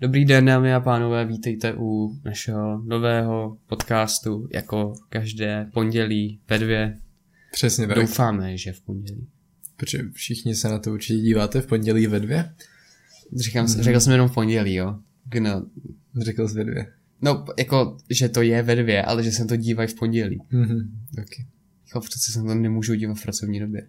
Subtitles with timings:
[0.00, 6.98] Dobrý den, dámy a pánové, vítejte u našeho nového podcastu, jako každé pondělí ve dvě.
[7.52, 7.96] Přesně tak.
[7.96, 9.28] Doufáme, že v pondělí.
[9.76, 12.54] Protože všichni se na to určitě díváte v pondělí ve dvě?
[13.36, 13.82] Říkám, mm.
[13.82, 14.98] Řekl jsem jenom v pondělí, jo.
[15.40, 15.66] No,
[16.16, 16.86] Řekl jsi ve dvě.
[17.22, 20.40] no, jako, že to je ve dvě, ale že se to dívají v pondělí.
[20.50, 21.46] Mhm, taky.
[21.86, 23.88] Jako přece se to nemůžu dívat v pracovní době.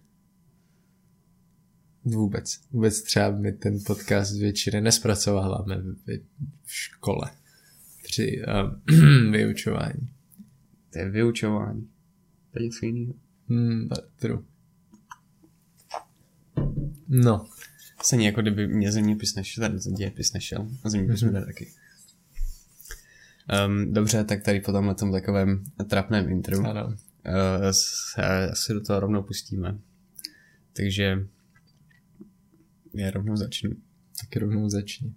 [2.09, 2.59] Vůbec.
[2.71, 6.19] Vůbec třeba my ten podcast většině nespracováváme v,
[6.63, 7.31] v škole
[8.03, 8.41] při
[8.89, 10.09] um, vyučování.
[10.93, 11.89] To je vyučování.
[12.51, 13.13] To je něco jiného.
[13.49, 14.39] Hmm, true.
[17.07, 17.47] No,
[18.03, 20.67] Stejně jako kdyby mě zeměpis nešel, ten dějepis nešel.
[20.83, 21.45] A zeměpis mm-hmm.
[21.45, 21.67] taky.
[23.67, 26.85] Um, dobře, tak tady po tomhle tom takovém trapném intru ano.
[26.85, 26.93] uh,
[27.71, 29.77] se asi do toho rovnou pustíme.
[30.73, 31.27] Takže
[32.93, 33.71] já rovnou začnu.
[34.21, 35.13] Tak rovnou začni.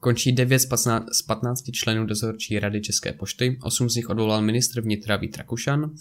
[0.00, 4.42] Končí 9 z 15, z 15 členů dozorčí rady České pošty, 8 z nich odvolal
[4.42, 5.94] ministr vnitra Vít Rakušan,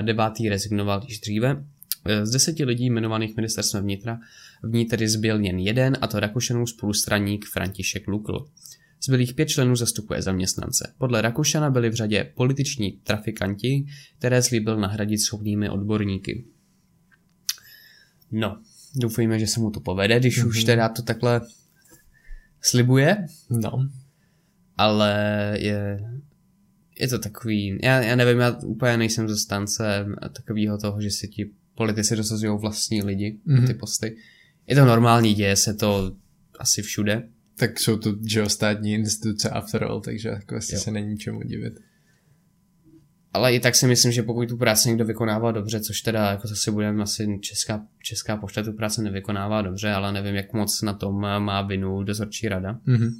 [0.00, 1.64] devátý rezignoval již dříve.
[2.04, 4.18] E, Z deseti lidí jmenovaných ministerstvem vnitra
[4.62, 8.46] v ní tedy zbyl jen jeden, a to Rakušanův spolustraník František Lukl.
[9.04, 10.94] Zbylých pět členů zastupuje zaměstnance.
[10.98, 13.86] Podle Rakušana byli v řadě političní trafikanti,
[14.18, 16.44] které slíbil nahradit schopnými odborníky.
[18.30, 18.62] No,
[18.96, 20.48] doufejme, že se mu to povede, když mm-hmm.
[20.48, 21.40] už teda to takhle
[22.62, 23.88] slibuje, No,
[24.76, 25.12] ale
[25.60, 26.00] je,
[27.00, 31.50] je to takový, já, já nevím, já úplně nejsem zastánce takového toho, že si ti
[31.74, 33.56] politici dosazují vlastní lidi, Mhm.
[33.58, 33.66] mm-hmm.
[33.66, 34.16] ty posty.
[34.66, 36.16] Je to normální, děje se to
[36.58, 40.80] asi všude, tak jsou to že jo, státní instituce after all, takže jako asi Jo.
[40.80, 41.74] se není čemu divit.
[43.32, 46.48] Ale i tak si myslím, že pokud tu práci někdo vykonává dobře, což teda jako
[46.48, 50.92] zase budeme asi česká, česká pošta tu práci nevykonává dobře, ale nevím, jak moc na
[50.92, 52.80] tom má vinu dozorčí rada.
[52.86, 53.10] Mhm.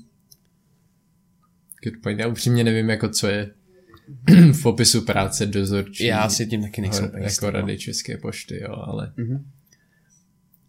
[1.85, 2.21] Good point.
[2.21, 3.51] Já upřímně nevím, jako co je
[4.53, 7.61] v popisu práce dozorčí Já si tím taky nejsem ho- úplně jistý, jako no.
[7.61, 9.13] rady České pošty, jo, ale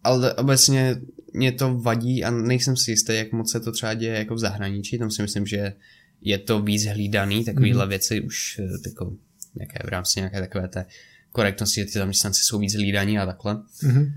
[0.04, 0.96] Ale obecně
[1.32, 4.38] mě to vadí a nejsem si jistý, jak moc se to třeba děje jako v
[4.38, 4.98] zahraničí.
[4.98, 5.72] Tam si myslím, že
[6.20, 7.88] je to víc hlídaný, takovýhle mm-hmm.
[7.88, 9.16] věci už eh, jako
[9.54, 10.86] nějaké, v rámci nějaké takové té
[11.32, 13.62] korektnosti, že ty zaměstnanci jsou víc hlídaní a takhle.
[13.82, 14.12] mhm.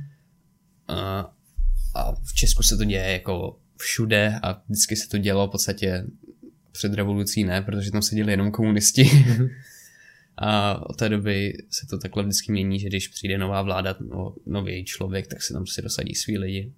[0.87, 1.31] A,
[1.95, 6.05] a v Česku se to děje jako všude a vždycky se to dělo v podstatě
[6.71, 9.09] před revolucí ne, protože tam seděli jenom komunisti.
[10.37, 14.35] A od té doby se to takhle vždycky mění, že když přijde nová vláda, no,
[14.45, 16.73] nový člověk, tak se tam si dosadí svý lidi.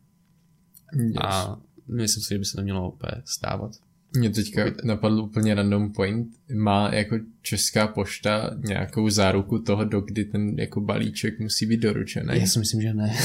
[0.96, 1.16] yes.
[1.22, 3.72] A myslím si, že by se to mělo úplně stávat.
[4.18, 6.28] Mě teďka napadl úplně random point.
[6.56, 12.40] Má jako Česká pošta nějakou záruku toho, dokdy ten jako balíček musí být doručený?
[12.40, 13.16] Já si myslím, že ne.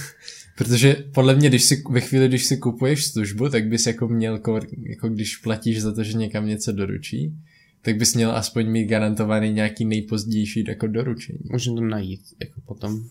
[0.58, 4.40] Protože podle mě, když si, ve chvíli, když si kupuješ službu, tak bys jako měl,
[4.88, 7.34] jako když platíš za to, že někam něco doručí,
[7.82, 11.38] tak bys měl aspoň mít garantovaný nějaký nejpozdější jako doručení.
[11.50, 13.04] Můžeme to najít jako potom,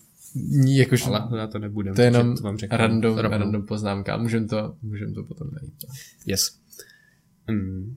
[0.66, 1.94] Jakož ale hledat to nebudem.
[1.94, 3.38] to je jenom to vám řeknu random, rovnou.
[3.38, 4.16] random poznámka.
[4.16, 5.74] Můžeme to, můžem to potom najít.
[5.88, 5.94] no.
[6.26, 6.58] Yes.
[7.50, 7.96] Mm.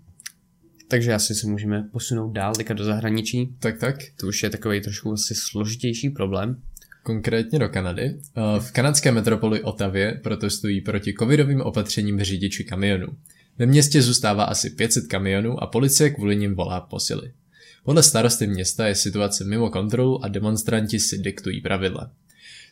[0.88, 3.56] Takže asi se můžeme posunout dál, teďka do zahraničí.
[3.60, 3.96] Tak, tak.
[4.20, 6.62] To už je takový trošku asi složitější problém.
[7.04, 8.14] Konkrétně do Kanady.
[8.14, 13.08] Uh, V kanadské metropoli Otavě protestují proti covidovým opatřením řidiči kamionů.
[13.58, 17.31] Ve městě zůstává asi 500 kamionů a policie kvůli nim volá posily.
[17.84, 22.12] Podle starosty města je situace mimo kontrolu a demonstranti si diktují pravidla.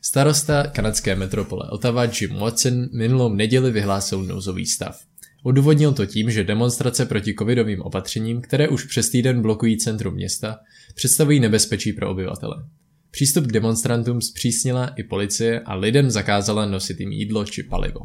[0.01, 5.06] Starosta kanadské metropole Ottawa Jim Watson minulou neděli vyhlásil nouzový stav.
[5.43, 10.57] Odůvodnil to tím, že demonstrace proti covidovým opatřením, které už přes týden blokují centrum města,
[10.95, 12.55] představují nebezpečí pro obyvatele.
[13.11, 17.99] Přístup k demonstrantům zpřísnila i policie a lidem zakázala nosit jim jídlo či palivo.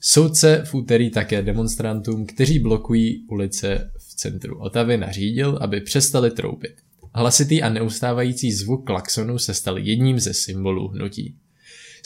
[0.00, 6.74] Soudce v úterý také demonstrantům, kteří blokují ulice v centru Otavy, nařídil, aby přestali troubit.
[7.14, 11.36] Hlasitý a neustávající zvuk klaxonu se stal jedním ze symbolů hnutí.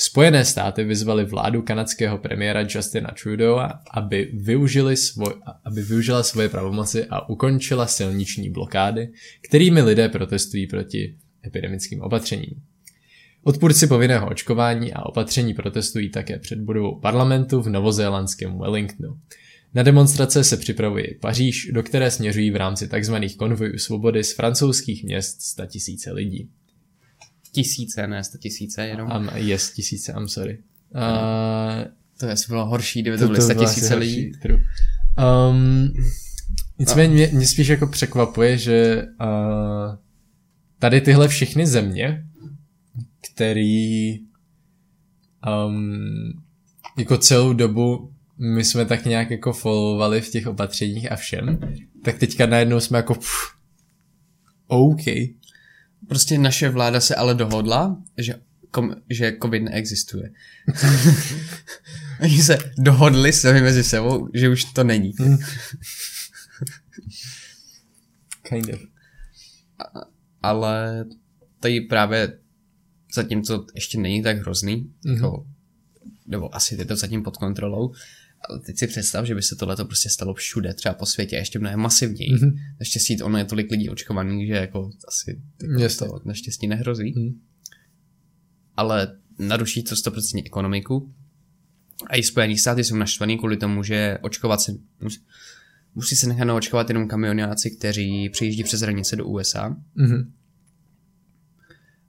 [0.00, 3.58] Spojené státy vyzvaly vládu kanadského premiéra Justina Trudeau,
[3.90, 11.16] aby, využili svoj, aby využila svoje pravomoci a ukončila silniční blokády, kterými lidé protestují proti
[11.46, 12.62] epidemickým opatřením.
[13.42, 19.18] Odpůrci povinného očkování a opatření protestují také před budovou parlamentu v novozélandském Wellingtonu.
[19.74, 23.14] Na demonstrace se připravuje Paříž, do které směřují v rámci tzv.
[23.38, 26.50] konvojů svobody z francouzských měst 100 tisíce lidí.
[27.52, 29.10] Tisíce, ne sta tisíce, jenom.
[29.16, 30.58] Um, yes, tisíce, I'm sorry.
[30.94, 34.32] Uh, To je asi bylo horší, kdyby to, byly sta bylo asi tisíce lidí.
[35.50, 35.92] Um,
[36.78, 39.96] nicméně mě, mě spíš jako překvapuje, že uh,
[40.78, 42.26] tady tyhle všechny země,
[43.32, 44.18] který
[45.66, 46.42] um,
[46.98, 51.58] jako celou dobu my jsme tak nějak jako followovali v těch opatřeních a všem,
[52.04, 53.58] tak teďka najednou jsme jako pff,
[54.66, 55.04] OK.
[56.08, 58.34] Prostě naše vláda se ale dohodla, že,
[58.70, 60.30] kom, že covid neexistuje.
[62.20, 65.12] Oni se dohodli sami mezi sebou, že už to není.
[68.42, 68.80] kind of.
[70.42, 71.04] Ale
[71.60, 72.38] tady právě
[73.14, 75.14] zatímco ještě není tak hrozný, mm-hmm.
[75.14, 75.46] jako,
[76.26, 77.92] nebo asi je to zatím pod kontrolou,
[78.66, 81.80] teď si představ, že by se tohle prostě stalo všude, třeba po světě, ještě mnohem
[81.80, 82.34] masivněji.
[82.34, 82.58] Mm-hmm.
[82.80, 87.14] Naštěstí ono je tolik lidí očkovaných, že jako asi jako to naštěstí nehrozí.
[87.16, 87.40] Mm.
[88.76, 91.14] Ale naruší to 100% ekonomiku.
[92.06, 94.72] A i Spojený státy jsou naštvaný kvůli tomu, že očkovat se,
[95.94, 99.76] musí se nechat naočkovat jenom kamionáci, kteří přijíždí přes hranice do USA.
[99.96, 100.30] Mm-hmm.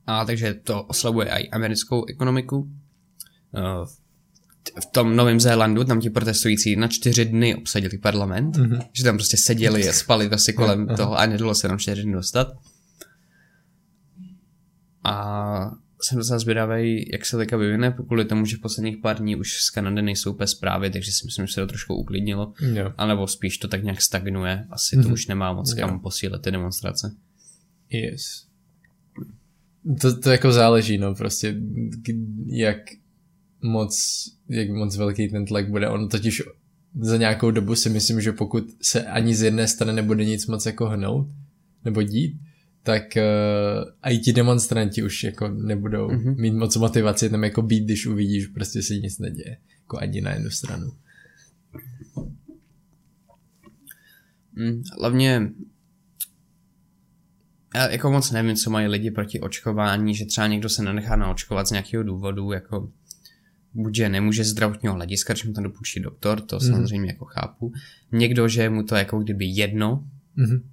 [0.06, 2.58] A takže to oslabuje i americkou ekonomiku.
[2.58, 3.88] Uh,
[4.82, 8.88] v tom Novém Zélandu tam ti protestující na čtyři dny obsadili parlament, mm-hmm.
[8.94, 10.96] že tam prostě seděli a spali prostě kolem uh-huh.
[10.96, 12.48] toho a nedalo se tam čtyři dny dostat.
[15.04, 15.72] A
[16.02, 19.62] jsem docela zvědavý, jak se teďka vyvine, kvůli tomu, že v posledních pár dní už
[19.62, 22.54] z Kanady nejsou bez zprávy, takže si myslím, že se to trošku uklidnilo.
[22.62, 22.94] Yeah.
[22.98, 24.68] A nebo spíš to tak nějak stagnuje.
[24.70, 25.02] Asi mm-hmm.
[25.02, 25.14] to mhm.
[25.14, 25.90] už nemá moc yeah.
[25.90, 27.16] kam posílit ty demonstrace.
[27.90, 28.46] Yes.
[30.02, 31.56] To, to jako záleží, no, prostě
[32.46, 32.78] jak
[33.62, 35.90] moc, jak moc velký ten tlak bude.
[35.90, 36.44] On totiž
[37.02, 40.66] za nějakou dobu si myslím, že pokud se ani z jedné strany nebude nic moc
[40.66, 41.28] jako hnout,
[41.86, 42.40] nebo dít,
[42.84, 46.36] tak uh, i ti demonstranti už jako nebudou mm-hmm.
[46.38, 49.58] mít moc motivaci tam jako být, když uvidíš, prostě se nic neděje.
[49.82, 50.92] Jako ani na jednu stranu.
[54.56, 55.52] Mm, hlavně
[57.76, 61.68] já jako moc nevím, co mají lidi proti očkování, že třeba někdo se nenechá naočkovat
[61.68, 62.92] z nějakého důvodu, jako
[63.74, 66.62] buď že nemůže zdravotního hlediska, když mu to dopučí doktor, to mm.
[66.62, 67.74] samozřejmě jako chápu.
[68.12, 70.70] Někdo, že mu to jako kdyby jedno, mm.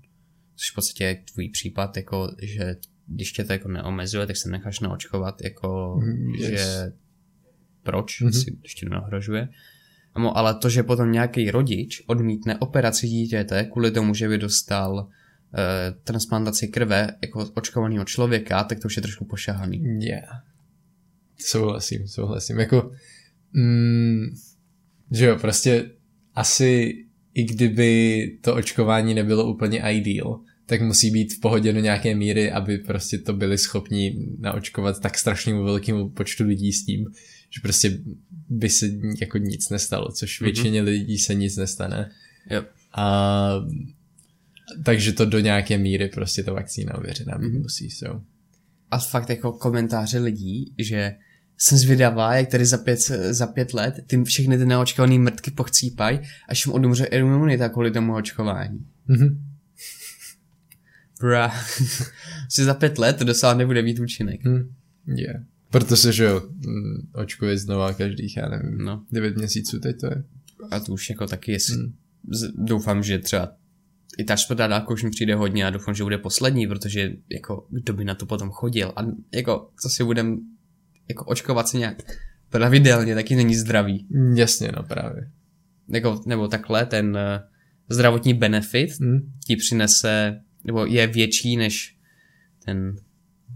[0.57, 2.77] což v podstatě je tvůj případ, jako, že
[3.07, 6.51] když tě to jako neomezuje, tak se necháš naočkovat, jako, mm, yes.
[6.51, 6.93] že
[7.83, 8.45] proč, mm-hmm.
[8.45, 9.49] si, když tě neohrožuje.
[10.35, 15.09] Ale to, že potom nějaký rodič odmítne operaci dítěte kvůli tomu, že by dostal
[15.55, 19.99] eh, transplantaci krve jako očkovaného člověka, tak to už je trošku pošahaný.
[20.01, 20.43] Yeah.
[21.39, 22.59] Souhlasím, souhlasím.
[22.59, 22.93] Jako,
[23.53, 24.27] mm,
[25.11, 25.91] že jo, prostě
[26.35, 26.95] asi
[27.35, 32.51] i kdyby to očkování nebylo úplně ideal, tak musí být v pohodě do nějaké míry,
[32.53, 37.05] aby prostě to byli schopni naočkovat tak strašnému velkému počtu lidí s tím,
[37.51, 37.99] že prostě
[38.49, 38.87] by se
[39.21, 40.45] jako nic nestalo, což mm-hmm.
[40.45, 42.11] většině lidí se nic nestane.
[42.51, 42.71] Yep.
[42.93, 43.49] A
[44.85, 47.63] takže to do nějaké míry prostě ta vakcína ověřená mm-hmm.
[47.63, 48.21] musí, so.
[48.91, 51.15] A fakt jako komentáře lidí, že
[51.59, 53.01] jsem zvědavá, jak tady za pět,
[53.31, 58.15] za pět let ty všechny ty neočkované mrtky pochcípají, až jim odumře imunita kvůli tomu
[58.15, 58.87] očkování.
[59.09, 59.39] Mm-hmm.
[61.21, 61.53] Bra.
[62.57, 64.45] že za pět let to docela nebude mít účinek.
[64.45, 64.75] Mm.
[65.07, 65.43] Yeah.
[65.71, 69.05] Protože, že jo, mm, očkuje znova každých, já nevím, no.
[69.13, 70.25] 9 měsíců teď to je.
[70.71, 71.93] A to už jako taky, jestli, mm.
[72.55, 73.53] doufám, že třeba
[74.19, 77.67] i ta čtvrtá dávka už mi přijde hodně a doufám, že bude poslední, protože jako
[77.71, 79.01] kdo by na to potom chodil a
[79.33, 80.41] jako co si budem
[81.09, 82.03] jako očkovat se nějak
[82.51, 84.07] pravidelně taky není zdravý.
[84.35, 85.31] Jasně, no právě.
[85.89, 87.43] Jako, nebo takhle, ten uh,
[87.89, 89.33] zdravotní benefit hmm.
[89.47, 91.97] ti přinese, nebo je větší než
[92.65, 92.97] ten,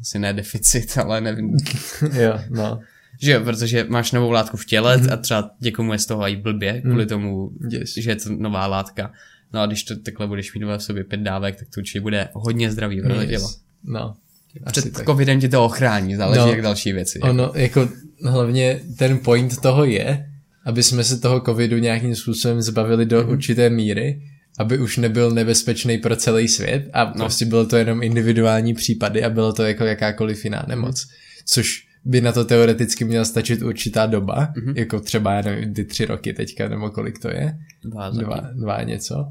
[0.01, 1.57] asi ne deficit, ale nevím.
[2.13, 2.81] jo, no.
[3.23, 5.13] Že jo, protože máš novou látku v těle mm-hmm.
[5.13, 7.09] a třeba někomu je z toho i blbě, kvůli mm.
[7.09, 7.95] tomu, yes.
[7.95, 9.13] že je to nová látka.
[9.53, 12.29] No a když to takhle budeš mít v sobě pět dávek, tak to určitě bude
[12.33, 13.31] hodně zdravý pro yes.
[13.31, 13.51] tělo.
[13.85, 14.17] No,
[14.67, 15.07] před tak.
[15.07, 17.19] covidem tě to ochrání, záleží no, jak další věci.
[17.19, 17.81] Ono, jako.
[17.81, 17.93] jako
[18.25, 20.27] hlavně ten point toho je,
[20.65, 23.31] aby jsme se toho covidu nějakým způsobem zbavili do mm-hmm.
[23.31, 24.23] určité míry,
[24.59, 27.13] aby už nebyl nebezpečný pro celý svět a no.
[27.15, 30.97] prostě bylo to jenom individuální případy a bylo to jako jakákoliv jiná nemoc.
[30.97, 31.43] Mm-hmm.
[31.45, 34.77] Což by na to teoreticky měla stačit určitá doba, mm-hmm.
[34.77, 37.59] jako třeba, já nevím, ty tři roky teďka, nebo kolik to je?
[37.85, 39.27] Dva, dva, dva něco.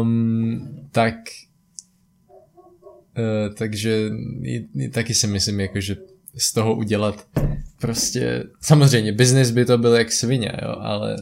[0.00, 1.14] Um, tak
[3.54, 4.10] takže
[4.92, 5.96] taky si myslím, jako, že
[6.36, 7.28] z toho udělat
[7.80, 11.16] prostě, samozřejmě, biznis by to byl jak svině, jo, ale...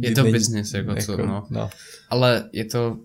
[0.00, 1.46] Je to biznis, jako, jako co, no.
[1.50, 1.70] no.
[2.10, 2.98] Ale je to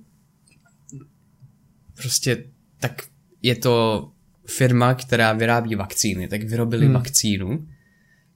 [1.96, 2.44] prostě,
[2.80, 3.04] tak
[3.42, 4.08] je to
[4.48, 6.94] firma, která vyrábí vakcíny, tak vyrobili hmm.
[6.94, 7.68] vakcínu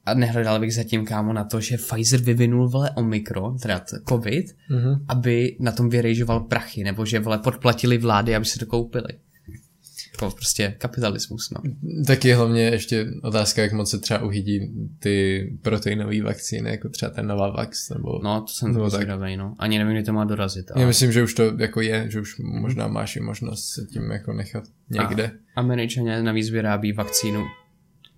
[0.06, 5.06] a nehledal bych zatím kámo na to, že Pfizer vyvinul vole Omikron, teda COVID, mm-hmm.
[5.08, 9.10] aby na tom vyrejžoval prachy, nebo že vole podplatili vlády, aby si to koupili.
[10.12, 11.62] Jako prostě kapitalismus, no.
[12.08, 17.28] Taky hlavně ještě otázka, jak moc se třeba uhytí ty proteinové vakcíny, jako třeba ten
[17.28, 18.20] Novavax, nebo...
[18.24, 19.56] No, to jsem nebo no, zvědavý, no.
[19.60, 20.66] Ani nevím, kdy to má dorazit.
[20.76, 24.12] Já myslím, že už to jako je, že už možná máš i možnost se tím
[24.12, 25.32] jako nechat někde.
[25.56, 27.44] A Američané navíc vyrábí vakcínu.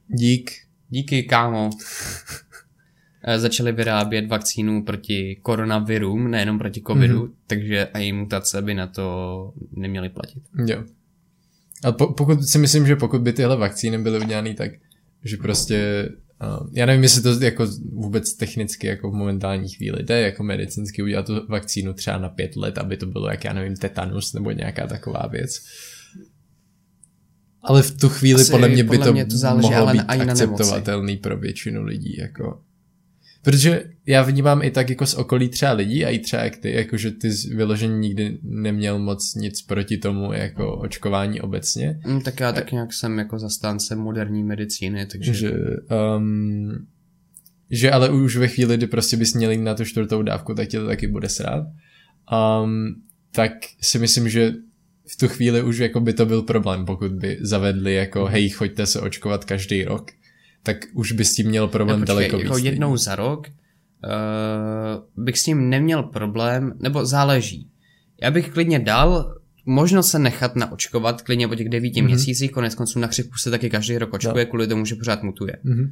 [0.08, 0.67] Dík.
[0.90, 1.70] Díky, kámo.
[3.30, 7.34] Eh, začali vyrábět vakcínu proti koronavirům, nejenom proti covidu, mm-hmm.
[7.48, 10.44] takže i mutace by na to neměly platit.
[10.66, 10.84] Jo.
[11.84, 14.72] A po, pokud si myslím, že pokud by tyhle vakcíny byly udělané tak,
[15.24, 16.10] že prostě
[16.42, 21.04] Uh, já nevím, jestli to jako vůbec technicky jako v momentální chvíli jde jako medicínsky
[21.04, 24.52] udělat tu vakcínu třeba na pět let, aby to bylo, jak já nevím, tetanus nebo
[24.52, 25.66] nějaká taková věc.
[27.68, 31.18] Ale v tu chvíli Asi podle mě by to, mě to záleží, mohlo být akceptovatelný
[31.18, 32.18] pro většinu lidí.
[32.18, 32.62] Jako.
[33.44, 36.72] Protože já vnímám i tak jako z okolí třeba lidí a i třeba jak ty,
[36.72, 42.00] jako že ty vyložení nikdy neměl moc nic proti tomu jako očkování obecně.
[42.06, 45.34] Mm, tak já tak nějak jsem jako zastánce moderní medicíny, takže...
[45.34, 45.54] Že,
[46.18, 46.88] um,
[47.70, 50.68] že ale už ve chvíli, kdy prostě bys měl jít na tu čtvrtou dávku, tak
[50.68, 51.66] tě to taky bude srát.
[52.64, 52.96] Um,
[53.32, 54.54] tak si myslím, že
[55.08, 58.32] v tu chvíli už jako by to byl problém, pokud by zavedli jako mhm.
[58.32, 60.12] hej, choďte se očkovat každý rok
[60.68, 62.66] tak už by s tím měl problém no, počkej, daleko jako víc.
[62.66, 67.70] jednou za rok uh, bych s tím neměl problém, nebo záleží.
[68.22, 69.36] Já bych klidně dal
[69.66, 72.06] možnost se nechat naočkovat klidně po těch devíti mm-hmm.
[72.06, 74.50] měsících, konec konců na chřipku se taky každý rok očkuje, no.
[74.50, 75.54] kvůli tomu, že pořád mutuje.
[75.66, 75.92] Mm-hmm.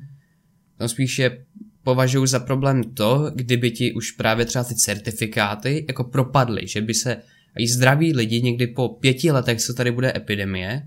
[0.77, 1.45] Tam spíš je
[1.83, 6.93] považuji za problém to, kdyby ti už právě třeba ty certifikáty jako propadly, že by
[6.93, 7.17] se
[7.57, 10.81] i zdraví lidi někdy po pěti letech, co tady bude epidemie,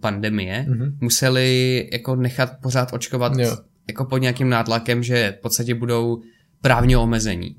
[0.00, 0.96] pandemie, mm-hmm.
[1.00, 3.56] museli jako nechat pořád očkovat jo.
[3.88, 6.22] jako pod nějakým nátlakem, že v podstatě budou
[6.60, 7.56] právně omezení.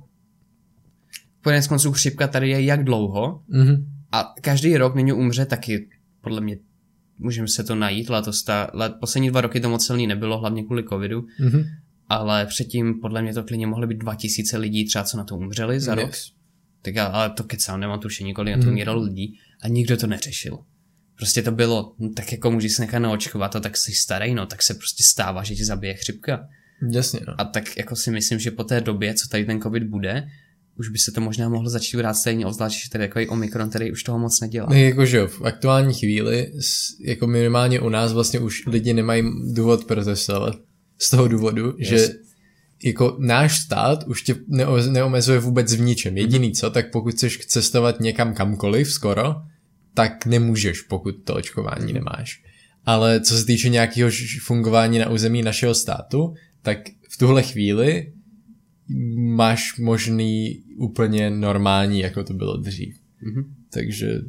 [1.44, 3.86] Konec konců chřipka tady je jak dlouho mm-hmm.
[4.12, 5.90] a každý rok nyní umře taky,
[6.22, 6.58] podle mě
[7.20, 10.64] můžeme se to najít, letos ta, let, poslední dva roky to moc silný nebylo, hlavně
[10.64, 11.66] kvůli covidu, mm-hmm.
[12.10, 15.80] ale předtím podle mě to klidně mohly být 2000 lidí třeba, co na to umřeli
[15.80, 16.02] za yes.
[16.02, 16.12] rok.
[16.86, 20.08] Tak já, ale to kecám, nemám tušení, kolik na to umíralo lidí a nikdo to
[20.08, 20.60] neřešil.
[21.16, 24.46] Prostě to bylo, no, tak jako můžeš se nechat naočkovat a tak jsi starý, no,
[24.46, 26.48] tak se prostě stává, že ti zabije chřipka.
[26.92, 27.34] Jasně, no.
[27.38, 30.28] A tak jako si myslím, že po té době, co tady ten covid bude,
[30.80, 33.92] už by se to možná mohlo začít vrát stejně, obzvlášť, že tady jako Omikron, který
[33.92, 34.68] už toho moc nedělá.
[34.70, 36.52] No, jakože jo, v aktuální chvíli,
[37.06, 39.24] jako minimálně u nás vlastně už lidi nemají
[39.54, 40.56] důvod protestovat.
[40.98, 41.90] Z toho důvodu, yes.
[41.90, 42.10] že
[42.84, 44.36] jako náš stát už tě
[44.90, 46.18] neomezuje vůbec v ničem.
[46.18, 49.36] Jediný co, tak pokud chceš cestovat někam kamkoliv skoro,
[49.94, 51.94] tak nemůžeš, pokud to očkování mhm.
[51.94, 52.44] nemáš.
[52.86, 54.12] Ale co se týče nějakého
[54.42, 56.78] fungování na území našeho státu, tak
[57.10, 58.14] v tuhle chvíli
[59.18, 62.96] máš možný úplně normální, jako to bylo dřív.
[62.96, 63.46] Mm-hmm.
[63.74, 64.20] Takže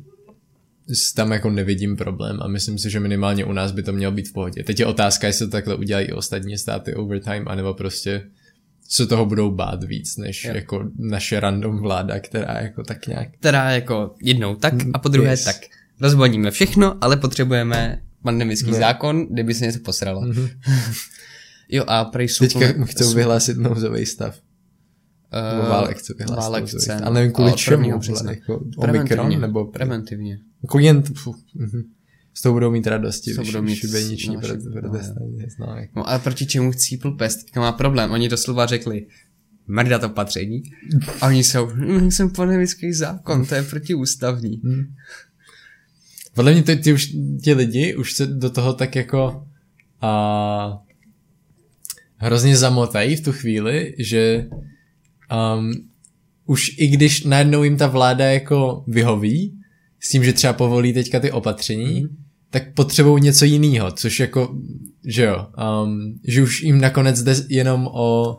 [1.17, 4.29] tam jako nevidím problém a myslím si, že minimálně u nás by to mělo být
[4.29, 4.63] v pohodě.
[4.63, 8.31] Teď je otázka, jestli to takhle udělají i ostatní státy overtime, anebo prostě
[8.89, 10.55] se toho budou bát víc, než jo.
[10.55, 13.29] jako naše random vláda, která jako tak nějak...
[13.41, 15.45] Která jako jednou tak a po druhé yes.
[15.45, 15.57] tak.
[16.01, 18.79] Rozvodíme všechno, ale potřebujeme pandemický ne.
[18.79, 20.23] zákon, kdyby se něco posralo.
[20.23, 20.51] Mm-hmm.
[21.69, 22.45] jo a prej jsou...
[22.45, 23.15] Teďka chcou jsou...
[23.15, 24.41] vyhlásit nouzový stav.
[25.53, 28.01] Uh, nebo válek chce vyhlásit válek chce, Ale nevím kvůli čemu.
[28.29, 29.65] Jako Omikron, nebo...
[29.65, 30.39] Preventivně.
[30.63, 31.03] Jako jen...
[31.03, 31.85] Pfu, uh-huh
[32.35, 35.47] z toho budou mít radosti, to budou mít šibeniční no, protestanti.
[35.59, 35.93] No, no, jako.
[35.97, 37.37] no ale proti čemu chcípl pest?
[37.37, 38.11] Teďka má problém.
[38.11, 39.07] Oni doslova řekli,
[39.67, 40.63] mrdat opatření.
[41.21, 44.61] A oni jsou, hm, jsem pandemický zákon, to je protiústavní.
[44.65, 44.85] Hmm.
[46.35, 47.07] Podle mě ty, ty, už,
[47.43, 49.47] ti lidi už se do toho tak jako
[50.01, 50.79] a,
[52.17, 54.49] hrozně zamotají v tu chvíli, že
[55.57, 55.73] um,
[56.47, 59.61] už i když najednou jim ta vláda jako vyhoví,
[60.01, 62.24] s tím, že třeba povolí teďka ty opatření, mm
[62.55, 64.57] tak potřebují něco jiného, což jako,
[65.05, 65.47] že jo,
[65.85, 68.39] um, že už jim nakonec jde jenom o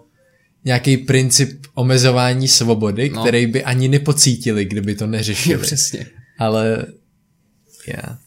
[0.66, 3.22] nějaký princip omezování svobody, no.
[3.22, 5.54] který by ani nepocítili, kdyby to neřešili.
[5.54, 6.06] Jo, přesně.
[6.40, 6.86] Ale,
[7.88, 8.18] yeah.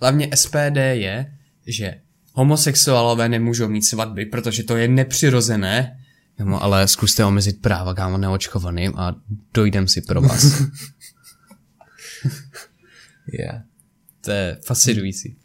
[0.00, 1.26] Hlavně SPD je,
[1.66, 1.94] že
[2.32, 5.98] homosexuálové nemůžou mít svatby, protože to je nepřirozené,
[6.44, 9.16] no, ale zkuste omezit práva kámo neočkovaným a
[9.54, 10.62] dojdem si pro vás.
[13.32, 13.69] yeah.
[14.20, 15.36] To je fascinující.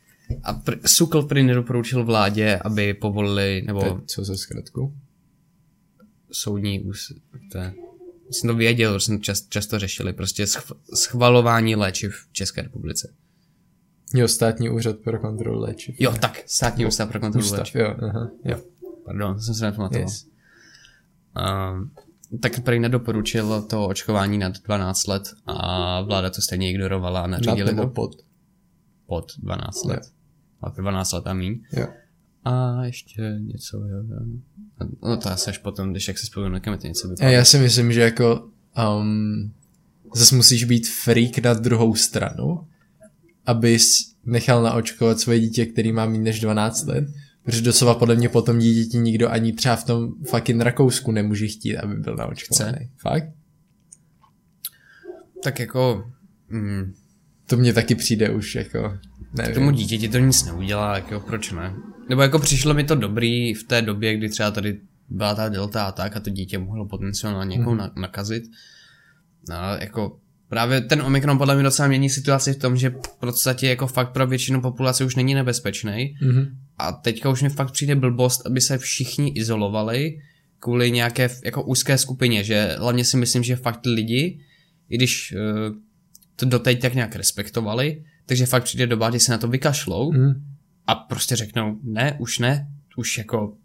[0.43, 3.81] A pr- Sukl prý nedoporučil vládě, aby povolili, nebo...
[3.81, 4.93] Teď co ze zkratku?
[6.31, 7.11] Soudní ús...
[7.51, 7.73] To je...
[8.31, 13.13] Jsem to věděl, že jsme čas, často řešili, prostě schv- schvalování léčiv v České republice.
[14.13, 15.95] Jo, státní úřad pro kontrolu léčiv.
[15.99, 17.75] Jo, tak, státní ústav pro kontrolu Ústav, léčiv.
[17.75, 18.31] Jo, aha.
[18.45, 18.61] jo,
[19.05, 20.07] pardon, jsem se nepamatoval.
[20.07, 20.27] Yes.
[21.73, 21.91] Um,
[22.39, 27.59] tak prý nedoporučil to očkování nad 12 let a vláda to stejně ignorovala a nařídili
[27.59, 28.11] Nad nebo pod?
[29.05, 30.11] Pod 12 let.
[30.61, 31.59] A 12 let a míň.
[31.71, 31.87] Jo.
[32.45, 34.19] A ještě něco, jo, jo.
[35.03, 37.29] No to asi až potom, když jak se spojím na kamety něco vypadá.
[37.31, 38.49] já si myslím, že jako
[38.99, 39.53] um,
[40.15, 42.67] zase musíš být freak na druhou stranu,
[43.45, 47.07] abys nechal naočkovat svoje dítě, který má méně než 12 let,
[47.43, 51.77] protože doslova podle mě potom dítěti nikdo ani třeba v tom fucking Rakousku nemůže chtít,
[51.77, 52.77] aby byl naočkovaný.
[52.77, 52.89] Chce.
[52.97, 53.29] Fakt?
[55.43, 56.11] Tak jako,
[56.49, 56.93] mm,
[57.47, 58.97] To mně taky přijde už jako,
[59.33, 59.53] nevím.
[59.53, 61.73] tomu dítěti to nic neudělá, jako proč ne?
[62.09, 65.85] Nebo jako přišlo mi to dobrý v té době, kdy třeba tady byla ta delta
[65.85, 67.81] a tak a to dítě mohlo potenciálně někoho mm.
[67.95, 68.43] nakazit.
[69.49, 73.67] No, jako právě ten Omikron podle mě docela mění situaci v tom, že v podstatě
[73.67, 76.15] jako fakt pro většinu populace už není nebezpečný.
[76.21, 76.57] Mhm.
[76.77, 80.19] A teďka už mi fakt přijde blbost, aby se všichni izolovali
[80.59, 84.39] kvůli nějaké jako úzké skupině, že hlavně si myslím, že fakt lidi,
[84.89, 85.75] i když uh,
[86.35, 90.45] to doteď tak nějak respektovali, takže fakt přijde doba, kdy se na to vykašlou Mhm.
[90.87, 93.57] a prostě řeknou, ne, už ne, už jako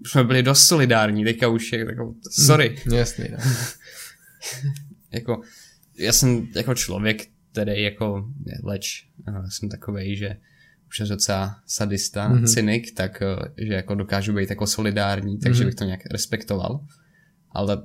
[0.00, 3.38] už jsme byli dost solidární, teďka už je jako, sorry, Jasný, no.
[5.12, 5.40] jako,
[5.98, 7.22] já jsem jako člověk,
[7.52, 9.08] který jako je leč,
[9.48, 10.36] jsem takovej, že
[10.88, 12.38] už je docela sadista, Mhm.
[12.44, 12.54] mm-hmm.
[12.54, 15.68] cynik, tak uh, že jako dokážu být jako solidární, takže Mhm.
[15.68, 16.80] bych to nějak respektoval.
[17.52, 17.82] Ale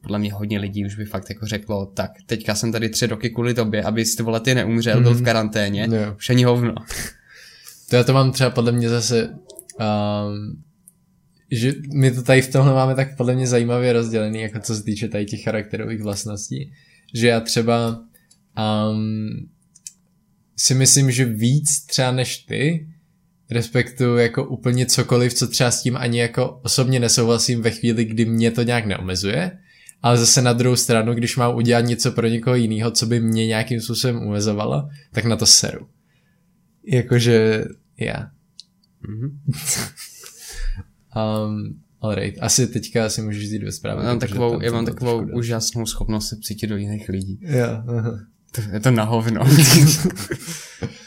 [0.00, 3.30] podle mě hodně lidí už by fakt jako řeklo, tak teďka jsem tady tři roky
[3.30, 5.02] kvůli tobě, abys ty vole ty neumřel, mm-hmm.
[5.02, 6.14] byl v karanténě, Jo.
[6.16, 6.74] už ani hovno.
[7.90, 10.62] To já to mám třeba podle mě zase, um,
[11.50, 14.82] že my to tady v tomhle máme tak podle mě zajímavě rozdělený, jako co se
[14.82, 16.72] týče tady těch charakterových vlastností,
[17.14, 18.02] že já třeba
[18.90, 19.48] um,
[20.56, 22.88] si myslím, že víc třeba než ty
[23.50, 28.24] respektuju jako úplně cokoliv, co třeba s tím ani jako osobně nesouhlasím ve chvíli, kdy
[28.24, 29.58] mě to nějak neomezuje,
[30.02, 33.46] ale zase na druhou stranu, když mám udělat něco pro někoho jiného, co by mě
[33.46, 35.88] nějakým způsobem omezovalo, tak na to seru.
[36.86, 37.64] Jakože,
[37.98, 38.30] já.
[39.08, 39.40] Mhm.
[41.16, 44.04] Um, alright, asi teďka si můžeš vzít ve zprávě.
[44.04, 47.38] Já mám takovou, tam já mám takovou úžasnou schopnost se cítit do jiných lidí.
[47.42, 48.18] Jo, aha.
[48.52, 49.40] To, je to na hovno.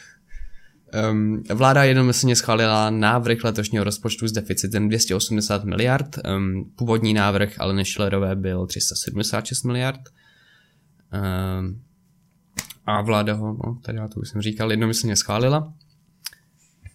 [1.11, 6.19] um, vláda jednomyslně schválila návrh letošního rozpočtu s deficitem 280 miliard.
[6.35, 10.01] Um, původní návrh ale Schillerové byl 376 miliard.
[11.59, 11.81] Um,
[12.85, 15.73] a vláda ho, no, tady já to už jsem říkal, jednomyslně schválila.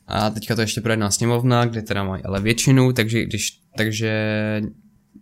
[0.07, 4.13] A teďka to ještě projedná sněmovna, kde teda mají ale většinu, takže když, takže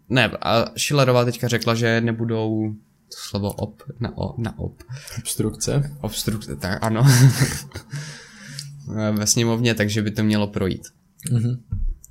[0.08, 2.74] ne, a Schillerová teďka řekla, že nebudou
[3.12, 4.82] to slovo op, na, o, na op,
[5.18, 5.96] Obstrukce.
[6.00, 7.02] obstrukce, tak ano,
[9.12, 10.82] ve sněmovně, takže by to mělo projít.
[11.30, 11.62] Mhm.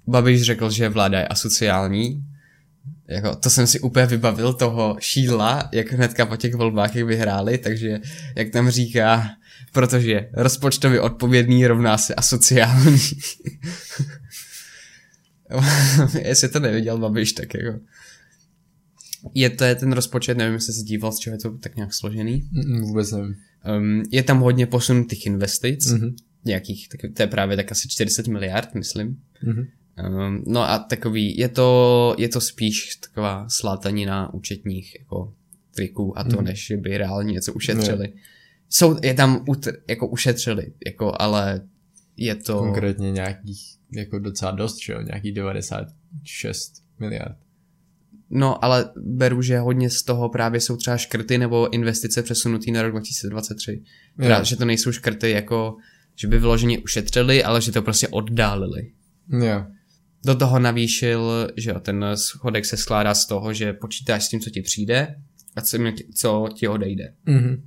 [0.08, 2.24] Babiš řekl, že vláda je asociální,
[3.08, 7.58] jako, to jsem si úplně vybavil toho šídla, jak hnedka po těch volbách, jak vyhráli,
[7.58, 8.00] takže
[8.36, 9.30] jak tam říká,
[9.74, 12.98] protože rozpočtově odpovědný rovná se asociální.
[16.22, 17.80] Jestli to neviděl Babiš, tak jako...
[19.34, 21.94] Je to je ten rozpočet, nevím, jestli se díval, z čeho je to tak nějak
[21.94, 22.50] složený.
[22.52, 23.36] Mm, Vůbec nevím.
[23.78, 26.16] Um, je tam hodně posunutých investic, Mhm.
[26.46, 29.22] Nějakých, tak, to je právě tak asi 40 miliard, myslím.
[29.44, 29.68] Mhm.
[30.08, 35.34] Um, no a takový, je to, je to spíš taková slátanina účetních jako
[35.76, 36.46] triků a to, Mhm.
[36.46, 38.14] než by reálně něco ušetřili.
[38.70, 41.62] Jsou, je tam utr, jako ušetřili, jako, ale
[42.18, 42.60] je to...
[42.60, 45.02] Konkrétně nějakých, jako docela dost, že jo?
[45.02, 47.38] Nějakých 96 miliard.
[48.30, 52.82] No, ale beru, že hodně z toho právě jsou třeba škrty nebo investice přesunutý na
[52.82, 53.84] rok 2023.
[54.18, 55.76] Teda, že to nejsou škrty jako,
[56.22, 58.92] že by vyloženě ušetřili, ale že to prostě oddálili.
[59.30, 59.66] Jo.
[60.26, 64.40] Do toho navýšil, že jo, ten schodek se skládá z toho, že počítáš s tím,
[64.40, 65.16] co ti přijde
[65.56, 65.78] a co,
[66.16, 67.14] co ti odejde.
[67.26, 67.64] Mhm.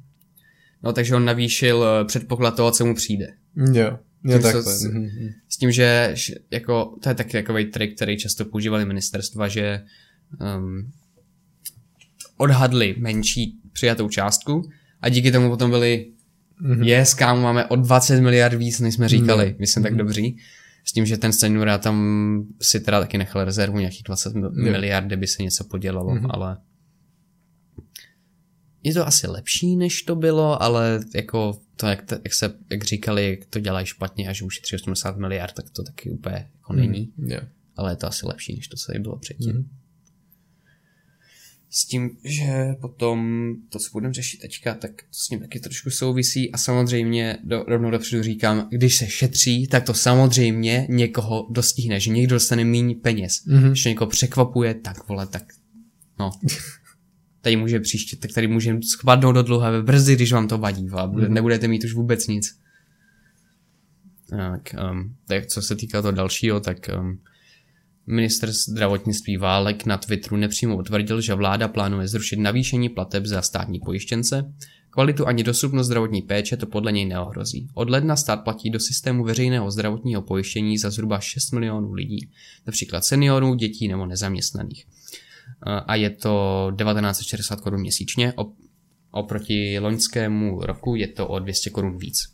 [0.83, 3.27] No, takže on navýšil eh, předpoklad toho, co mu přijde.
[3.73, 3.99] Jo.
[4.37, 4.63] Co takhle.
[4.63, 5.29] s- Mhm, mhm.
[5.49, 6.15] S tím, že
[6.51, 9.83] jako, to je taky takový trik, který často používali ministerstva, že
[10.57, 10.93] um,
[12.37, 16.13] odhadli menší přijatou částku a díky tomu potom byli
[16.61, 16.83] Mhm.
[16.83, 19.57] yes, kámo, máme o 20 miliard víc, než jsme říkali, Mhm.
[19.59, 20.37] my jsme tak dobří.
[20.85, 24.73] S tím, že ten senior tam si teda taky nechal rezervu nějakých 20 mil- Jo.
[24.73, 26.27] miliard, kdyby se něco podělalo, Mhm.
[26.31, 26.57] ale
[28.83, 32.85] je to asi lepší, než to bylo, ale jako to, jak, to, jak, se, jak
[32.85, 36.73] říkali, jak to dělají špatně a že ušetří 80 miliard, tak to taky úplně jako
[36.73, 37.13] není.
[37.19, 37.41] Jo.
[37.77, 39.53] Ale je to asi lepší, než to, co tady bylo předtím.
[39.53, 39.69] Mhm.
[41.77, 45.91] S tím, že potom to, co budeme řešit teďka, tak to s ním taky trošku
[45.91, 52.01] souvisí a samozřejmě do, rovnou dopředu říkám, když se šetří, tak to samozřejmě někoho dostihne,
[52.01, 53.45] že někdo dostane méně peněz.
[53.47, 53.69] Mhm.
[53.69, 55.43] Když někoho překvapuje, tak vole, tak
[56.19, 56.31] no.
[57.41, 61.09] Tady může příště, tak tady může spadnout do dluhové brzdy, když vám to vadí, vole,
[61.09, 62.59] bude, nebudete mít už vůbec nic.
[64.31, 67.19] Tak, um, tak co se týká toho dalšího, tak um,
[68.07, 73.81] minister zdravotnictví Válek na Twitteru nepřímo utvrdil, že vláda plánuje zrušit navýšení plateb za státní
[73.81, 74.53] pojištěnce.
[74.91, 77.69] Kvalitu ani dostupnost zdravotní péče to podle něj neohrozí.
[77.75, 82.29] Od ledna stát platí do systému veřejného zdravotního pojištění za zhruba 6 milionů lidí,
[82.67, 84.87] například seniorů, dětí nebo nezaměstnaných.
[85.87, 88.35] A je to 1960 korun měsíčně,
[89.11, 92.34] oproti loňskému roku je to o 200 korun víc.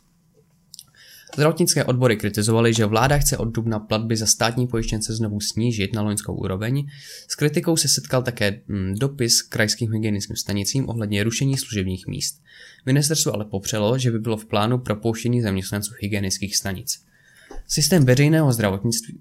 [1.35, 6.01] Zdravotnické odbory kritizovaly, že vláda chce od dubna platby za státní pojištěnce znovu snížit na
[6.01, 6.87] loňskou úroveň.
[7.27, 12.41] S kritikou se setkal také mm, dopis krajským hygienickým stanicím ohledně rušení služebních míst.
[12.85, 16.99] Ministerstvo ale popřelo, že by bylo v plánu propouštění zaměstnanců hygienických stanic.
[17.67, 18.51] Systém veřejného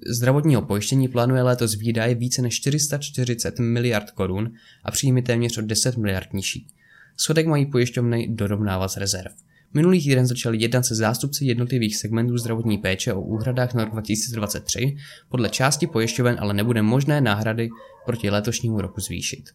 [0.06, 4.52] zdravotního pojištění plánuje letos výdaje více než 440 miliard korun
[4.84, 6.68] a příjmy téměř o 10 miliard nižší.
[7.16, 9.32] Schodek mají pojišťovny dorovnávat z rezerv.
[9.74, 14.96] Minulý týden začal jednat se zástupci jednotlivých segmentů zdravotní péče o úhradách na rok 2023,
[15.28, 17.68] podle části pojišťoven ale nebude možné náhrady
[18.06, 19.50] proti letošnímu roku zvýšit.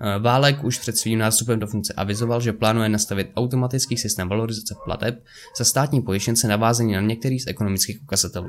[0.00, 4.74] Eh, Válek už před svým nástupem do funkce avizoval, že plánuje nastavit automatický systém valorizace
[4.84, 5.24] plateb
[5.58, 8.48] za státní pojištěnce navázaný na některý z ekonomických ukazatelů.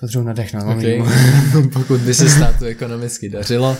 [0.00, 0.76] Potřebuji nadechnout.
[0.76, 1.02] Okay.
[1.72, 3.76] Pokud by se státu ekonomicky dařilo,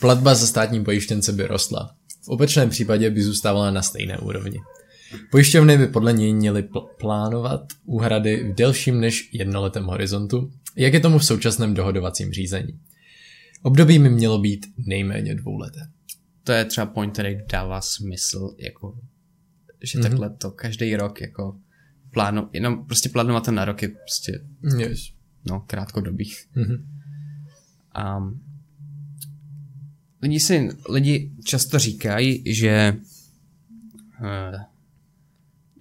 [0.00, 1.90] platba za státní pojištěnce by rostla.
[2.22, 4.58] V opačném případě by zůstávala na stejné úrovni.
[5.30, 11.00] Pojišťovny by podle něj měly pl- plánovat úhrady v delším než jednoletém horizontu, jak je
[11.00, 12.80] tomu v současném dohodovacím řízení.
[13.62, 15.80] Období mi mělo být nejméně dvouleté.
[16.44, 18.98] To je třeba point, který dává smysl, jako,
[19.82, 20.02] že mm-hmm.
[20.02, 21.58] takhle to každý rok jako
[22.10, 24.40] plánu, jenom prostě plánovat to na rok je prostě
[24.78, 25.12] yes.
[25.44, 26.32] no, krátkodobý.
[26.56, 26.84] Mm-hmm.
[27.94, 28.32] A
[30.22, 32.96] lidi, si, lidi často říkají, že
[34.20, 34.60] uh,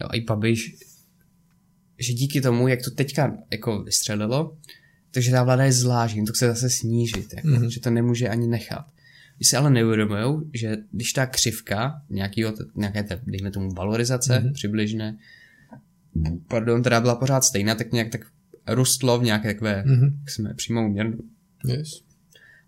[0.02, 0.76] no, i Babiš,
[2.00, 4.58] že díky tomu, jak to teďka jako vystřelilo,
[5.12, 7.68] takže ta vláda je zlá, že jim to chce zase snížit, jako, mm-hmm.
[7.68, 8.86] že to nemůže ani nechat.
[9.40, 14.54] Vy si ale neuvědomují, že když ta křivka nějakýho, nějaké, té, dejme tomu, valorizace mm-hmm.
[14.54, 15.18] přibližné,
[16.48, 18.22] pardon, teda byla pořád stejná, tak nějak tak
[18.68, 20.20] rostlo v nějaké takové, mm-hmm.
[20.20, 21.18] jak jsme přímou měru.
[21.66, 22.04] Yes.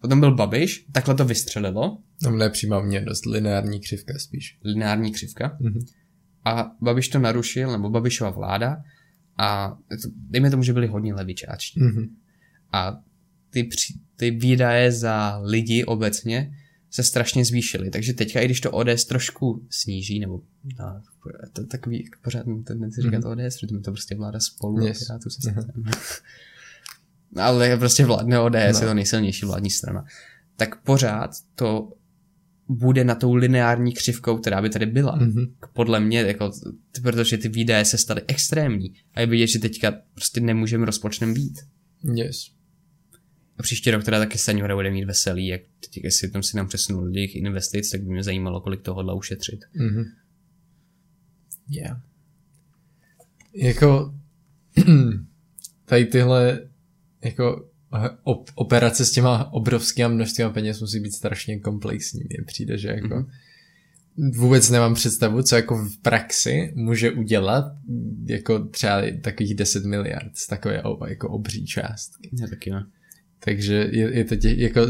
[0.02, 1.98] Potom byl Babiš, takhle to vystřelilo.
[2.24, 4.58] Tam ne přímá měrnost, lineární křivka spíš.
[4.64, 5.58] Lineární křivka.
[5.62, 5.86] Mm-hmm.
[6.46, 8.84] A Babiš to narušil, nebo Babišova vláda,
[9.38, 11.82] a to, dejme tomu, že byli hodně levičáčtí.
[11.82, 12.10] Mm-hmm
[12.72, 13.00] a
[13.50, 16.52] ty, při, ty výdaje za lidi obecně
[16.90, 17.90] se strašně zvýšily.
[17.90, 20.42] Takže teďka, i když to ODS trošku sníží, nebo
[20.80, 21.02] no,
[21.54, 23.48] to takový pořád tendenci říkat mm-hmm.
[23.48, 25.10] ODS, protože to prostě vláda spolu yes.
[25.10, 26.22] a tu se mm-hmm.
[27.42, 28.80] Ale je prostě vládne ODS, no.
[28.80, 30.06] je to nejsilnější vládní strana.
[30.56, 31.94] Tak pořád to
[32.70, 35.20] bude na tou lineární křivkou, která by tady byla.
[35.20, 35.54] Mm-hmm.
[35.74, 36.52] Podle mě, jako,
[37.02, 41.60] protože ty výdaje se staly extrémní a je vidět, že teďka prostě nemůžeme rozpočtem být.
[42.16, 42.52] Yes.
[43.58, 46.68] A příští rok teda taky seniora bude mít veselý, jak teď, jestli tam si nám
[46.68, 49.60] přesunul jejich investic, tak by mě zajímalo, kolik toho hodla ušetřit.
[49.76, 50.06] Mm-hmm.
[51.70, 52.02] Yeah.
[53.54, 54.16] Jako
[55.86, 56.68] tady tyhle
[57.24, 57.69] jako
[58.24, 62.22] op- operace s těma obrovskými množstvím peněz musí být strašně komplexní.
[62.30, 63.26] Mně přijde, že jako mm-hmm.
[64.36, 67.66] vůbec nemám představu, co jako v praxi může udělat
[68.26, 72.30] jako třeba takových 10 miliard z takové jako obří částky.
[72.42, 72.86] Já taky ne.
[73.40, 74.82] Takže je, je to tě, jako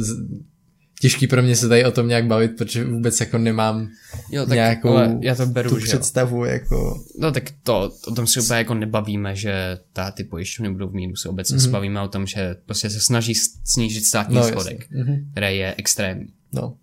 [1.01, 3.89] těžký pro mě se tady o tom nějak bavit, protože vůbec jako nemám
[4.31, 7.03] jo, tak, nějakou já to beru, tu že představu jako...
[7.19, 10.93] No tak to, o tom si úplně jako nebavíme, že ta, ty pojišťovny budou v
[10.93, 11.29] mínusu.
[11.29, 11.63] Obecně mm-hmm.
[11.63, 13.33] se bavíme o tom, že prostě se snaží
[13.63, 15.31] snížit státní no, schodek, mm-hmm.
[15.31, 16.27] který je extrémní.
[16.53, 16.77] No.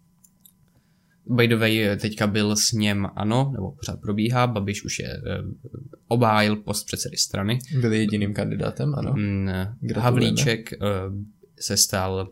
[1.28, 5.52] By the way, teďka byl s něm ano, nebo pořád probíhá, Babiš už je uh,
[6.08, 7.58] obhájil post předsedy strany.
[7.80, 9.12] Byl jediným kandidátem, ano.
[9.16, 9.48] Mm,
[9.96, 10.86] Havlíček uh,
[11.60, 12.28] se stal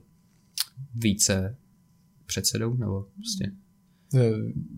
[0.95, 1.57] více
[2.27, 3.53] předsedou, nebo prostě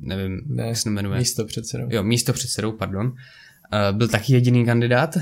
[0.01, 1.19] nevím, ne, jak se jmenuje.
[1.19, 1.89] Místo předsedou.
[1.91, 3.07] Jo, místo předsedou, pardon.
[3.07, 5.19] Uh, byl taky jediný kandidát.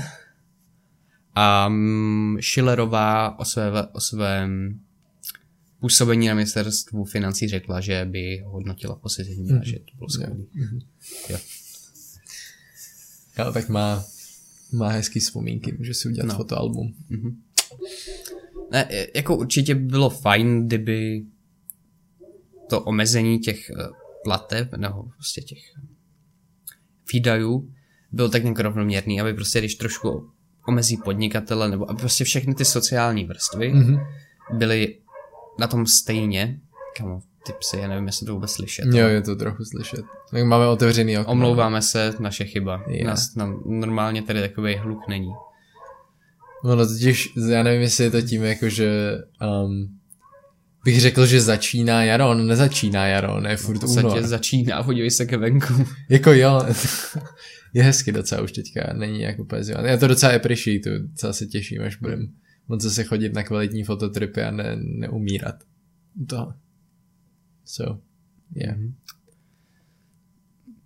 [1.35, 4.79] A um, Schillerová o, své, o svém
[5.79, 9.55] působení na ministerstvu financí řekla, že by hodnotila posezení mm-hmm.
[9.55, 9.65] a mhm.
[9.65, 10.35] že to bylo skvělé.
[10.35, 10.81] Mm-hmm.
[11.29, 11.37] Jo.
[13.39, 14.05] Jo, tak má,
[14.71, 16.35] má hezký vzpomínky, může si udělat no.
[16.35, 16.93] fotoalbum.
[17.11, 17.35] Mm-hmm.
[18.71, 21.25] Ne, jako určitě by bylo fajn, kdyby
[22.69, 23.87] to omezení těch eh,
[24.23, 25.59] plateb, nebo prostě těch
[27.13, 27.69] výdajů
[28.11, 30.29] bylo tak nějak rovnoměrný, aby prostě když trošku
[30.67, 34.07] omezí podnikatele, nebo aby prostě všechny ty sociální vrstvy mm-hmm.
[34.53, 34.97] byly
[35.59, 36.59] na tom stejně.
[36.97, 38.85] Kamo, ty psy, já nevím, jestli to vůbec slyšet.
[38.85, 40.05] Jo, je to trochu slyšet.
[40.31, 41.31] Tak máme otevřený okno.
[41.31, 42.83] Omlouváme se, naše chyba.
[42.87, 43.07] Yeah.
[43.07, 45.31] Nás, nám normálně tady takový hluk není.
[46.63, 49.17] No totiž, já nevím, jestli je to tím, jako že
[49.65, 49.99] um,
[50.85, 54.23] bych řekl, že začíná jaro, on nezačíná jaro, ne furt v podstatě únor.
[54.23, 55.73] začíná, podívej se ke venku.
[56.09, 56.61] Jako jo,
[57.73, 59.81] je hezky docela už teďka, není jako úplně zima.
[59.81, 62.27] Já to docela appreciate, docela se těším, až budem
[62.67, 65.55] moc zase chodit na kvalitní fototripy a ne, neumírat.
[66.29, 66.53] To.
[67.65, 68.01] So,
[68.55, 68.77] yeah.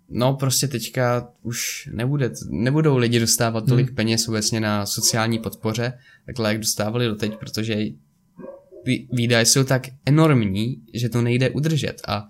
[0.08, 3.96] No prostě teďka už nebude, nebudou lidi dostávat tolik hmm.
[3.96, 5.92] peněz obecně na sociální podpoře,
[6.26, 7.74] takhle jak dostávali doteď, protože
[9.12, 12.26] výdaje jsou tak enormní, že to nejde udržet a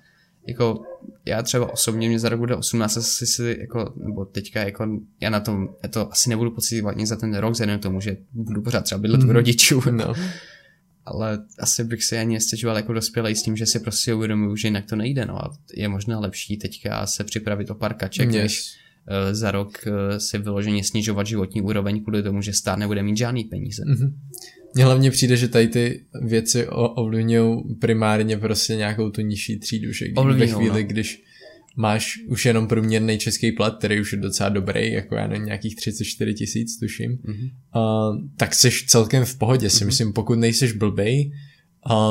[0.49, 0.83] jako
[1.25, 5.31] já třeba osobně mě za rok bude 18 asi si jako, nebo teďka jako já
[5.31, 8.17] na tom, já to asi nebudu pocitovat nic za ten rok, vzhledem k tomu, že
[8.33, 9.83] budu pořád třeba bydlet u rodičů.
[9.91, 10.15] No.
[11.05, 14.69] Ale asi bych si ani nestěžoval jako dospělej s tím, že si prostě uvědomuju, že
[14.69, 18.43] jinak to nejde, no a je možná lepší teďka se připravit o pár kaček, Yes.
[18.43, 23.03] než uh, za rok uh, si vyloženě snižovat životní úroveň kvůli tomu, že stát nebude
[23.03, 23.83] mít žádný peníze.
[23.87, 24.21] Mhm.
[24.75, 30.09] Mně hlavně přijde, že tady ty věci ovlivňují primárně prostě nějakou tu nižší třídu, že
[30.09, 30.89] kdy- ve chvíli, no.
[30.89, 31.23] když
[31.77, 35.77] máš už jenom průměrný český plat, který už je docela dobrý, jako já nevím, nějakých
[35.77, 37.49] 34 tisíc, tuším, Mhm.
[37.77, 41.33] uh, tak jsi celkem v pohodě, si myslím, pokud nejseš blbej,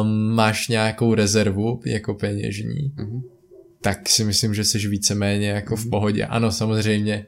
[0.02, 3.22] um, máš nějakou rezervu jako peněžní, Mhm.
[3.82, 6.26] tak si myslím, že jsi víceméně jako v pohodě.
[6.26, 7.26] Ano, samozřejmě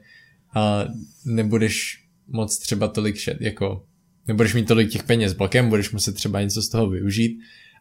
[0.56, 0.94] uh,
[1.34, 3.84] nebudeš moc třeba tolik šet, jako
[4.28, 7.38] nebudeš mít tolik těch peněz blokem, budeš muset třeba něco z toho využít,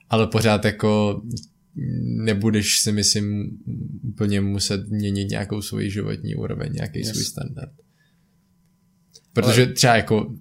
[0.10, 1.22] ale pořád jako
[2.04, 3.58] nebudeš si myslím
[4.04, 7.10] úplně muset měnit nějakou svoji životní úroveň, nějaký Yes.
[7.10, 7.72] svůj standard.
[9.34, 10.34] Protože třeba jako, uh,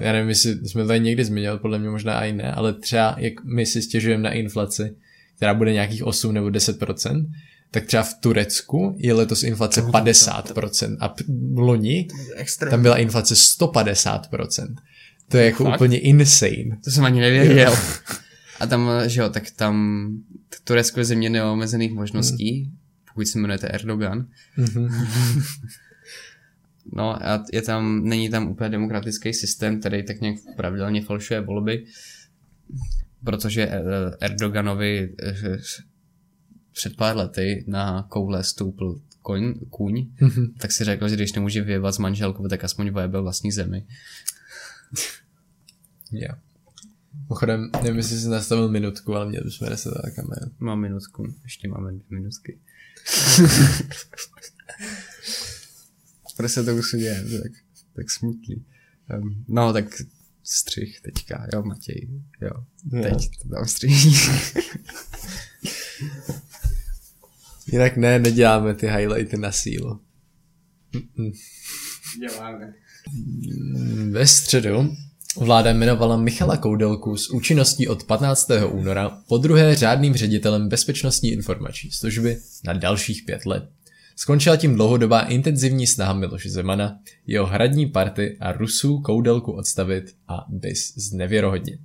[0.00, 3.44] já nevím, jestli jsme tady někdy zmiňovali, podle mě možná i ne, ale třeba jak
[3.44, 4.96] my si stěžujeme na inflaci,
[5.36, 7.26] která bude nějakých 8 nebo 10%,
[7.70, 11.14] tak třeba v Turecku je letos inflace 50% a
[11.54, 12.08] loni
[12.70, 14.74] tam byla inflace 150%.
[15.30, 15.74] To je jako Fakt?
[15.76, 16.78] úplně insane.
[16.84, 17.74] To jsem ani nevěděl.
[18.60, 20.06] A tam, že jo, tak tam
[20.64, 22.72] Turecko je země neomezených možností,
[23.08, 24.26] pokud se jmenujete Erdogan.
[24.56, 24.88] Mhm.
[26.92, 31.84] No a je tam, není tam úplně demokratický systém, který tak nějak pravidelně falšuje volby,
[33.24, 33.80] protože eh,
[34.20, 35.58] Erdoganovi eh,
[36.72, 40.46] před pár lety na koule stoupl koň, kůň, Mhm.
[40.58, 43.84] tak si řekl, že když nemůže vyjevat s manželkou, tak aspoň vyjebe vlastní zemi.
[46.12, 46.28] Jo.
[47.28, 50.50] Pochodem, nevím, jestli jsi nastavil minutku, ale měli bychom resetovat kameru.
[50.58, 52.58] Mám minutku, ještě máme dvě minutky.
[56.36, 57.52] Proč se to už děje, tak,
[57.96, 58.64] tak smutný.
[59.18, 59.84] Um, no, tak
[60.44, 62.08] střih teďka, jo, Matěj,
[62.40, 62.50] jo,
[62.92, 63.02] Jo.
[63.02, 63.94] teď to tam střih.
[67.66, 70.00] Jinak ne, neděláme ty highlighty na sílu.
[72.18, 72.74] Děláme.
[74.10, 74.96] Ve středu
[75.36, 78.50] vláda jmenovala Michala Koudelku s účinností od 15.
[78.70, 83.70] února po druhé řádným ředitelem Bezpečnostní informační služby na dalších pět let.
[84.16, 90.46] Skončila tím dlouhodobá intenzivní snaha Miloše Zemana, jeho hradní party a Rusů Koudelku odstavit a
[90.48, 91.80] BIS znevěrohodnit.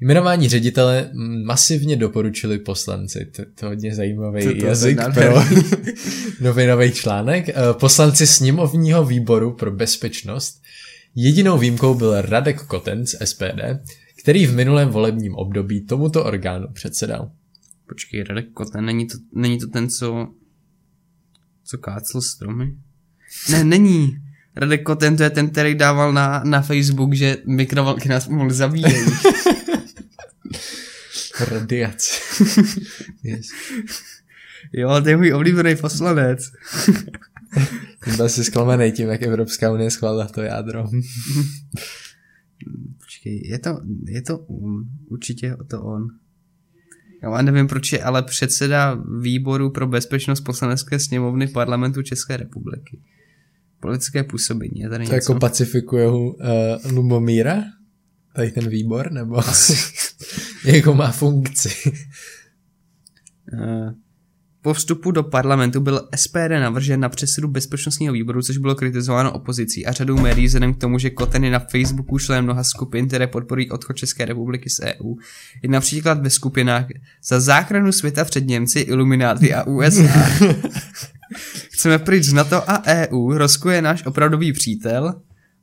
[0.00, 1.10] Jmenování ředitele
[1.44, 3.26] masivně doporučili poslanci.
[3.36, 5.62] To, to je hodně zajímavý To- to- to jazyk pro nádherný.
[6.40, 7.48] novinový článek.
[7.48, 10.62] Eh, Poslanci sněmovního výboru pro bezpečnost.
[11.14, 13.80] Jedinou výjimkou byl Radek Koten z SPD,
[14.22, 17.30] který v minulém volebním období tomuto orgánu předsedal.
[17.88, 20.28] Počkej, Radek Koten, není to, není to ten, co,
[21.64, 22.72] co kácel stromy?
[23.50, 24.16] Ne, není.
[24.56, 28.92] Radek Koten to je ten, který dával na, na Facebook, že mikrovlnky nás mohl zabíjet.
[31.40, 32.14] Radiace.
[33.22, 33.46] yes.
[34.72, 36.52] jo, to je můj oblíbený poslanec.
[38.16, 40.84] Byl jsi zklamaný tím, jak Evropská unie schválila to jádro.
[42.98, 46.08] Počkej, je to, je to on, určitě to on.
[47.22, 53.00] Já nevím, proč je ale předseda výboru pro bezpečnost poslanecké sněmovny parlamentu České republiky.
[53.80, 55.32] Politické působení, je tady To něco?
[55.32, 56.34] jako pacifikuje uh,
[56.90, 57.62] Lubomíra?
[58.36, 59.12] Tady ten výbor?
[59.12, 59.42] Nebo
[60.64, 61.92] jako má funkci?
[63.52, 63.94] Eh,
[64.62, 69.86] Po vstupu do parlamentu byl SPD navržen na předsedu bezpečnostního výboru, což bylo kritizováno opozicí
[69.86, 73.26] a řadou médií vzhledem k tomu, že Koten je na Facebooku člen mnoha skupin, které
[73.26, 75.14] podporují odchod České republiky z EU.
[75.62, 76.86] Je například ve skupinách
[77.24, 80.28] za záchranu světa před Němci, Ilumináty a USA.
[81.70, 85.14] Chceme pryč z NATO a EU, Rusko je náš opravdový přítel,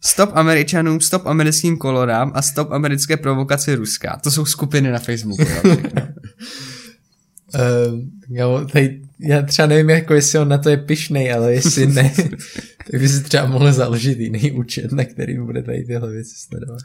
[0.06, 4.20] Stop Američanům, stop americkým kolorám a stop americké provokaci Ruska.
[4.24, 5.44] To jsou skupiny na Facebooku.
[5.64, 5.78] jo.
[7.56, 11.88] Uh, já, tady, já třeba nevím, jako jestli on na to je pišnej, ale jestli
[11.88, 12.14] ne,
[12.92, 16.80] tak by si třeba mohl založit jiný účet, na který bude tady tyhle věci sledovat.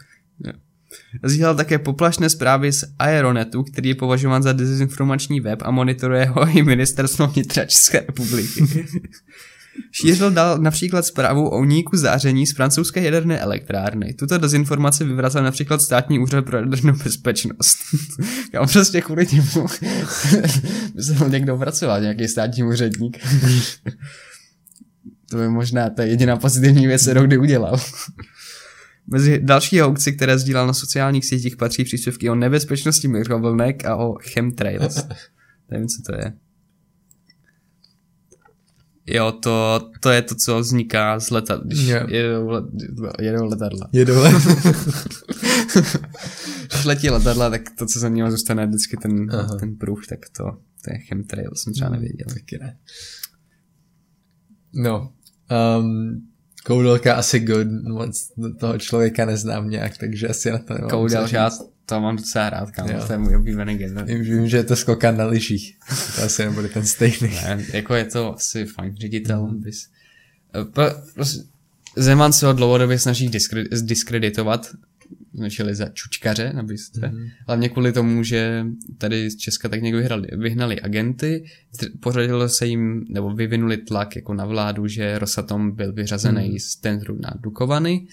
[1.25, 6.49] Sdílel také poplašné zprávy z Aeronetu, který je považován za dezinformační web a monitoruje ho
[6.57, 8.65] i ministerstvo vnitra České republiky.
[9.93, 14.15] Šířil dal například zprávu o úniku záření z francouzské jaderné elektrárny.
[14.15, 17.79] Tuto dezinformaci vyvrazil například státní úřad pro jadernou bezpečnost.
[18.53, 19.67] Já prostě kvůli němu
[20.95, 23.19] musel někdo pracovat, nějaký státní úředník.
[25.31, 27.81] to je možná ta jediná pozitivní věc, kterou kdy udělal.
[29.07, 34.15] Mezi další hoaxy, které sdílel na sociálních sítích, patří příspěvky o nebezpečnosti mikrovlnek a o
[34.15, 35.07] chemtrails.
[35.71, 36.33] Nevím, co to je.
[39.11, 42.01] Jo, to, to je to, co vzniká z letadla, když Jo.
[42.09, 42.65] jedou, let,
[43.21, 43.89] jedou letadla.
[43.93, 44.33] Je dole.
[46.73, 49.57] Když letí letadla, tak to, co za ním zůstane vždycky ten, Aha.
[49.61, 50.45] ten pruh, tak to,
[50.85, 52.27] to je chemtrail, jsem třeba nevěděl.
[52.35, 52.79] Taky ne.
[54.73, 55.13] No,
[55.81, 56.23] um,
[56.67, 61.27] koudelka asi good, moc toho člověka neznám nějak, takže asi na to nemám Koudel, co
[61.27, 61.33] říct.
[61.35, 61.51] já
[61.89, 63.05] to mám docela rád, kámo, Jo.
[63.07, 64.05] to je můj oblíbený gen.
[64.05, 65.79] Vím, vím, že je to skokan na lyžích.
[66.17, 67.31] To asi nebude ten stejný.
[67.43, 69.89] Ne, jako je to asi fajn ředitel, bys.
[70.55, 71.43] Eh, Pro, prostě,
[71.97, 74.71] Zeman se ho dlouhodobě snaží diskre, diskreditovat,
[75.35, 77.01] značili za čučkaře, abyste.
[77.01, 77.31] Mm-hmm.
[77.47, 78.67] Hlavně kvůli tomu, že
[78.99, 81.45] tady z Česka tak někdo vyhrali, vyhnali agenty,
[82.01, 86.59] pořadilo se jim, nebo vyvinuli tlak jako na vládu, že Rosatom byl vyřazený mm-hmm.
[86.59, 88.07] z tendru na Dukovany,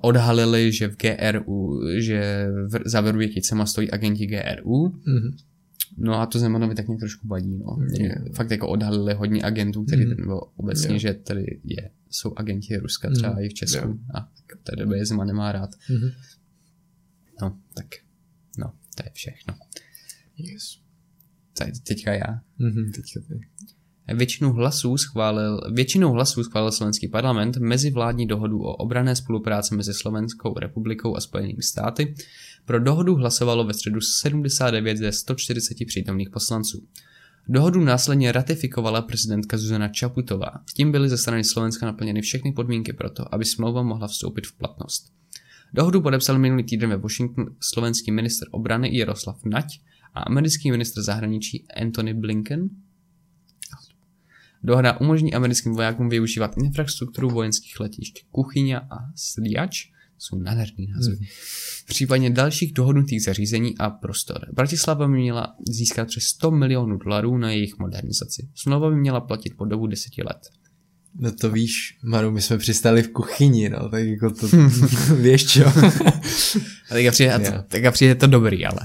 [0.00, 5.36] odhalili, že v GRU, že v, za Vrběticema stojí agenti GRU, Mhm.
[5.98, 7.76] No a to Zemanovi tak nějak trošku vadí, no.
[8.00, 8.24] Je.
[8.34, 10.10] Fakt jako odhalili hodně agentů, který Mhm.
[10.14, 10.20] mm.
[10.20, 10.98] nebo obecně, Jo.
[10.98, 13.42] že tady je, jsou agenti Ruska třeba Mhm.
[13.44, 13.94] i v Česku Jo.
[14.14, 15.70] a tak v té době je Zeman nemá rád.
[15.90, 16.10] Mhm.
[17.42, 17.86] No, tak,
[18.58, 19.54] no, to je všechno.
[20.38, 20.78] Yes.
[21.58, 22.40] Teď, teďka já.
[22.58, 23.40] Mhm, teďka ty.
[24.14, 30.58] Většinu hlasů schválil, většinou hlasů schválil slovenský parlament mezivládní dohodu o obrané spolupráci mezi Slovenskou
[30.58, 32.14] republikou a Spojenými státy.
[32.64, 36.86] Pro dohodu hlasovalo ve středu 79 ze 140 přítomných poslanců.
[37.48, 40.50] Dohodu následně ratifikovala prezidentka Zuzana Čaputová.
[40.74, 44.52] Tím byly ze strany Slovenska naplněny všechny podmínky pro to, aby smlouva mohla vstoupit v
[44.52, 45.12] platnost.
[45.74, 49.80] Dohodu podepsal minulý týden ve Washingtonu slovenský minister obrany Jaroslav Nať
[50.14, 52.68] a americký ministr zahraničí Anthony Blinken.
[54.62, 59.86] Dohoda umožní americkým vojákům využívat infrastrukturu vojenských letišť Kuchyňa a Sliač,
[60.18, 61.16] jsou nádherný názvy,
[61.84, 64.46] v případě dalších dohodnutých zařízení a prostor.
[64.52, 68.48] Bratislava by měla získat přes 100 milionů dolarů na jejich modernizaci.
[68.54, 70.50] Smlouva by měla platit po dobu deseti let.
[71.18, 74.48] No to víš, Maru, my jsme přistali v kuchyni, no, tak jako to,
[75.20, 75.66] víš čo?
[76.90, 78.80] A teďka přijde, to, teďka přijde to dobrý, ale.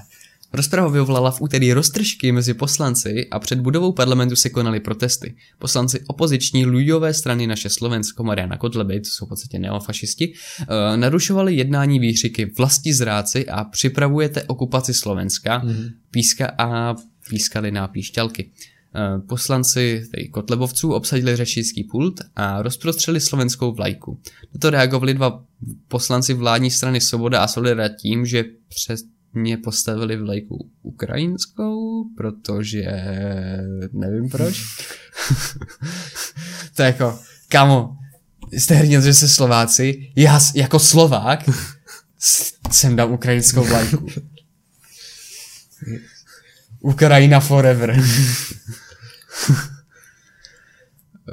[0.54, 5.36] Rozprava vyvolala v úterý roztržky mezi poslanci a před budovou parlamentu se konaly protesty.
[5.60, 11.56] Poslanci opoziční ľudové strany naše Slovensko Mariana Kotleby, to jsou v podstatě neofašisti, eh, narušovali
[11.56, 15.64] jednání výřiky vlasti zráci a připravujete okupaci Slovenska,
[16.12, 16.96] píska a
[17.30, 18.52] pískali na píšťalky.
[18.96, 24.20] Eh, Poslanci tedy Kotlebovců obsadili řečnický pult a rozprostřeli slovenskou vlajku.
[24.54, 25.44] Na to reagovali dva
[25.88, 29.02] poslanci vládní strany Svoboda a Solidarita tím, že přes
[29.34, 32.86] mě postavili vlajku ukrajinskou, protože
[33.94, 34.56] nevím proč.
[36.76, 37.98] to je jako, kamo,
[38.52, 41.50] jste hrdě, že jste Slováci, já jako Slovák
[42.72, 44.08] jsem dal ukrajinskou vlajku.
[46.80, 48.02] Ukrajina forever.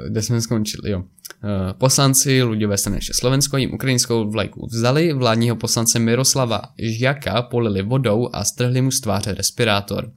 [0.07, 1.03] Kde jsme skončili, jo.
[1.43, 7.81] Eh, Poslanci Ludové strany naše Slovensko jim ukrajinskou vlajku vzali, vládního poslance Miroslava Žjaka polili
[7.81, 10.11] vodou a strhli mu z tváře respirátor.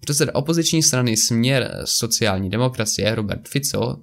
[0.00, 4.02] Předseda opoziční strany Směr sociální demokracie Robert Fico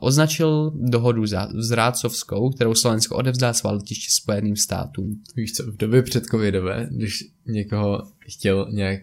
[0.00, 5.22] označil dohodu za zrácovskou, kterou Slovensko odevzdá svá letiště Spojeným státům.
[5.36, 9.00] Víš co, v době před covidové, když někoho chtěl nějak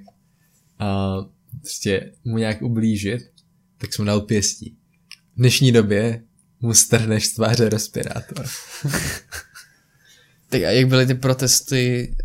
[0.79, 1.17] a
[1.61, 3.21] prostě mu nějak ublížit,
[3.77, 4.76] tak jsem dal pěstí.
[5.37, 6.23] V dnešní době
[6.59, 8.45] mu strhneš z tváře respirátor.
[10.49, 12.15] Tak a jak byly ty protesty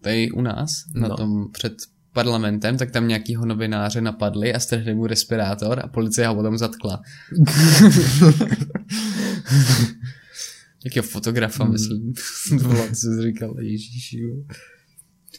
[0.00, 1.16] tady u nás, na No.
[1.16, 1.72] tom před
[2.12, 7.02] parlamentem, tak tam nějakýho novináře napadli a strhli mu respirátor a policie ho potom zatkla.
[10.84, 11.72] Jakého fotografa, Hmm.
[11.72, 12.12] myslím.
[12.48, 14.22] to bylo, co jsi říkal, ježíši.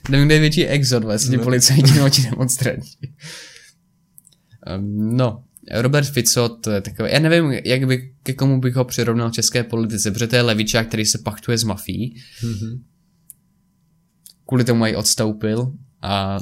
[0.09, 1.43] Nevím, kde je větší exod, vlastně No.
[1.43, 3.13] policajti nebo ti demonstranti.
[4.77, 8.85] Um, no, Robert Fico, to je takový, já nevím, jak by, ke komu bych ho
[8.85, 12.15] přirovnal v české politice, protože to je levičák, který se pachtuje s mafií.
[12.43, 12.83] Mhm.
[14.45, 16.39] Kvůli tomu i odstoupil a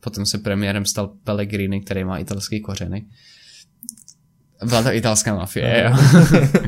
[0.00, 3.06] potom se premiérem stal Pellegrini, který má italský kořeny.
[4.64, 5.96] Byla to italská mafie, jo.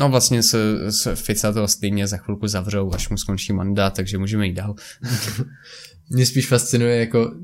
[0.00, 4.18] No vlastně se, se Fica to stejně za chvilku zavřou, až mu skončí mandát, takže
[4.18, 4.74] můžeme jít dál.
[6.12, 7.34] Mě spíš fascinuje, jako,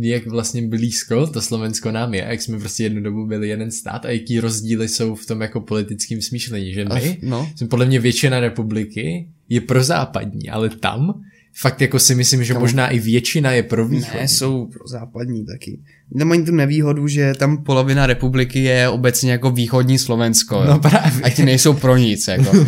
[0.00, 4.04] jak vlastně blízko to Slovensko nám je, jak jsme prostě jednu dobu byli jeden stát
[4.04, 7.50] a jaký rozdíly jsou v tom jako politickém smýšlení, že my, no.
[7.56, 11.22] jsme podle mě většina republiky je prozápadní, ale tam
[11.56, 14.14] fakt jako si myslím, že možná i většina je pro východ.
[14.14, 15.80] Ne, jsou pro západní taky.
[16.14, 20.64] Nemají tu nevýhodu, že tam polovina republiky je obecně jako východní Slovensko.
[20.64, 21.22] No právě.
[21.22, 22.50] A ti nejsou pro nic, jako.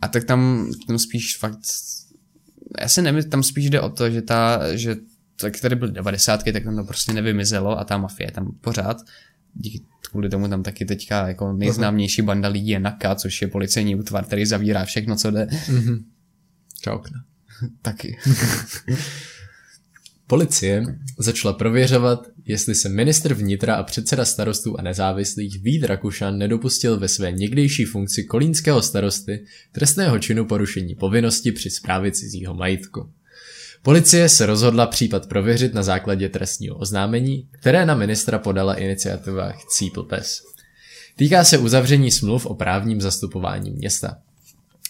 [0.00, 1.58] a tak tam, tam spíš fakt
[2.80, 4.96] já si nemyslím, tam spíš jde o to, že ta, že
[5.40, 8.96] tak tady byly 90, tak tam to prostě nevymizelo a ta mafie je tam pořád.
[9.54, 13.96] Díky kvůli tomu tam taky teďka jako nejznámější banda lidí je NAKA, což je policejní
[13.96, 15.44] útvar, který zavírá všechno, co jde.
[15.44, 16.04] Mm-hmm.
[16.80, 17.24] Čaukna.
[17.82, 18.18] taky.
[20.30, 20.84] Policie
[21.18, 27.08] začala prověřovat, jestli se ministr vnitra a předseda starostů a nezávislých Vít Rakušan nedopustil ve
[27.08, 33.10] své někdejší funkci kolínského starosty trestného činu porušení povinnosti při správě cizího majetku.
[33.82, 40.02] Policie se rozhodla případ prověřit na základě trestního oznámení, které na ministra podala iniciativa Cípl
[40.02, 40.42] Pes.
[41.16, 44.18] Týká se uzavření smluv o právním zastupování města.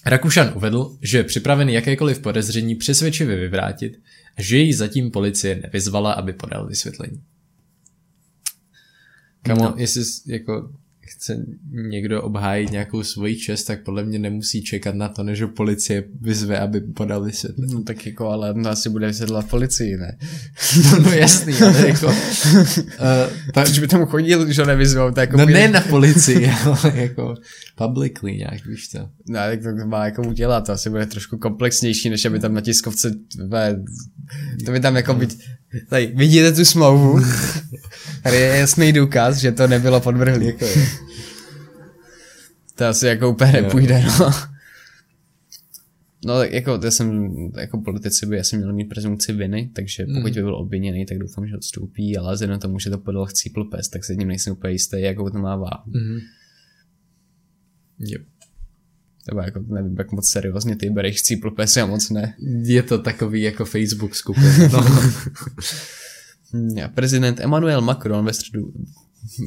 [0.07, 3.93] Rakušan uvedl, že je připraven jakékoliv podezření přesvědčivě vyvrátit
[4.41, 7.23] že ji zatím policie nevyzvala, aby podal vysvětlení.
[9.43, 9.75] Kamo, no.
[9.77, 10.73] jestli jako
[11.11, 16.05] chce někdo obhájit nějakou svoji čest, tak podle mě nemusí čekat na to, než policie
[16.21, 17.75] vyzve, aby podal vysvětlení.
[17.75, 20.19] No tak jako, ale to asi bude vysvětlovat policii, ne?
[20.85, 22.07] no, no jasný, ale jako...
[22.07, 22.15] uh,
[23.55, 23.63] ta...
[23.63, 25.11] Proč by tam chodil, že nevyzvou?
[25.11, 27.35] Tak jako no ne na policii, ale jako
[27.75, 28.99] publicly nějak, víš co.
[29.29, 32.61] No, tak to má jako udělat, to asi bude trošku komplexnější, než aby tam na
[32.61, 33.11] tiskovce,
[34.65, 35.39] to by tam jako být,
[35.89, 37.21] tady, vidíte tu smlouvu?
[38.23, 40.53] Tady je jasný důkaz, že to nebylo podvrhlý.
[42.75, 44.31] To asi jako úplně nepůjde, no.
[46.25, 50.33] No tak jako, to jsem, jako politici by asi měli mít prezumci viny, takže pokud
[50.33, 53.89] by byl obviněný, tak doufám, že odstoupí, ale vzhledem tomu, že to podal chcípl pes,
[53.89, 55.93] tak se ním nejsem úplně jistý, jakou to má váhu.
[55.93, 56.21] Mm-hmm.
[57.99, 58.23] Yep.
[59.31, 61.23] Nebo jako nevím, jak moc seriózně ty bereš
[61.57, 62.35] pes, já moc ne.
[62.63, 64.71] Je to takový jako Facebook skupin.
[64.73, 64.85] No.
[66.95, 68.73] Prezident Emmanuel Macron ve středu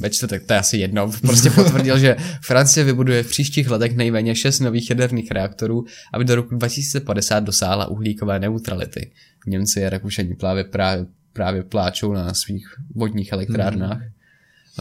[0.00, 4.34] ve čtvrtek, to je asi jedno, prostě potvrdil, že Francie vybuduje v příštích letech nejméně
[4.34, 9.10] 6 nových jaderných reaktorů, aby do roku 2050 dosáhla uhlíkové neutrality.
[9.46, 13.98] Němci a Rakušani právě, právě, právě pláčou na svých vodních elektrárnách.
[13.98, 14.10] Hmm.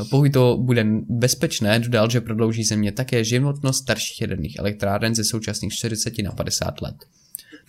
[0.10, 5.74] Pokud to bude bezpečné, dodal, že prodlouží země také životnost starších jaderných elektráren ze současných
[5.74, 6.96] 40 na 50 let.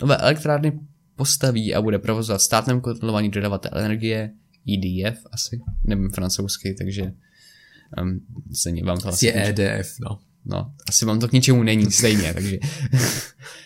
[0.00, 0.80] Nové elektrárny
[1.16, 4.30] postaví a bude provozovat státem kontrolovaný dodavatel energie,
[4.68, 7.12] EDF asi, nevím francouzsky, takže
[8.02, 8.20] um,
[8.52, 9.26] stejně vám to asi...
[9.26, 10.18] Je EDF, no.
[10.46, 12.58] No, asi vám to k ničemu není stejně, takže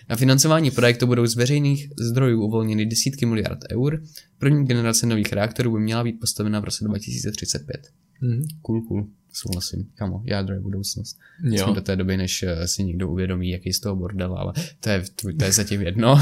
[0.09, 4.03] na financování projektu budou z veřejných zdrojů uvolněny desítky miliard eur.
[4.39, 7.89] První generace nových reaktorů by měla být postavena v roce 2035.
[8.21, 8.43] Mm.
[8.63, 9.07] Cool, cool.
[9.33, 9.91] Souhlasím.
[9.95, 11.19] Kamo, jádro je budoucnost.
[11.43, 11.65] Jo.
[11.65, 14.91] Jsme do té doby, než eh, si někdo uvědomí, jaký z toho bordel, ale to
[14.91, 15.05] je,
[15.39, 16.21] to je zatím jedno.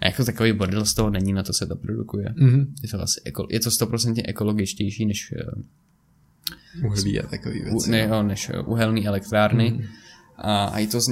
[0.00, 2.24] A jako takový bordel z toho není, na to se to produkuje.
[2.28, 2.66] Mm-hmm.
[2.82, 5.62] Je to asi je to 100% ekologičtější než uh,
[6.84, 7.90] uhlí a takový věci.
[7.90, 9.70] Ne, jo, než uhelný elektrárny.
[9.70, 9.84] Mm.
[10.36, 11.08] A, a je to, z,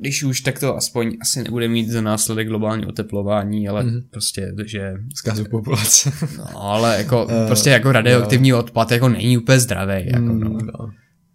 [0.00, 4.00] když už, tak to aspoň asi nebude mít za následek globální oteplování, ale mm.
[4.10, 4.94] prostě, že...
[5.14, 6.12] Zkazu populace.
[6.38, 8.58] no, ale jako, uh, prostě jako radioaktivní no.
[8.58, 10.06] odpad jako není úplně zdravý.
[10.06, 10.50] Jako, no.
[10.50, 10.90] Mm, no.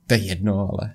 [0.07, 0.93] To je jedno, ale...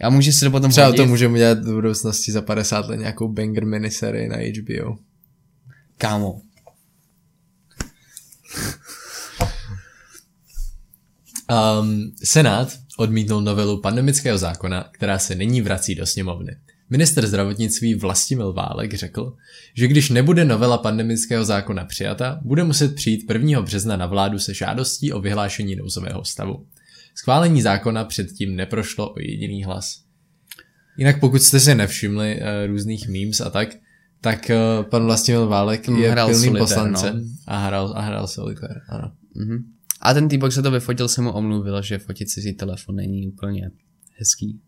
[0.00, 0.96] A může si to potom Třeba hodit.
[0.96, 4.96] to můžeme dělat v budoucnosti za 50 let nějakou banger miniserie na HBO.
[5.98, 6.40] Kámo.
[11.50, 16.56] Um, Senát odmítnul novelu pandemického zákona, která se nyní vrací do sněmovny.
[16.90, 19.36] Minister zdravotnictví Vlastimil Válek řekl,
[19.74, 23.62] že když nebude novela pandemického zákona přijata, bude muset přijít 1.
[23.62, 26.66] března na vládu se žádostí o vyhlášení nouzového stavu.
[27.14, 30.00] Schválení zákona předtím neprošlo o jediný hlas.
[30.96, 33.68] Jinak pokud jste si nevšimli uh, různých memes a tak,
[34.20, 37.24] tak uh, pan Vlastimil Válek je hrál pilným solitér, poslancem no.
[37.46, 39.12] a hrál, a hrál solitér, ano.
[39.36, 39.75] Mm-hmm.
[40.00, 43.70] A ten týpok se to vyfotil, se mu omluvil, že fotit si telefon není úplně
[44.18, 44.60] hezký.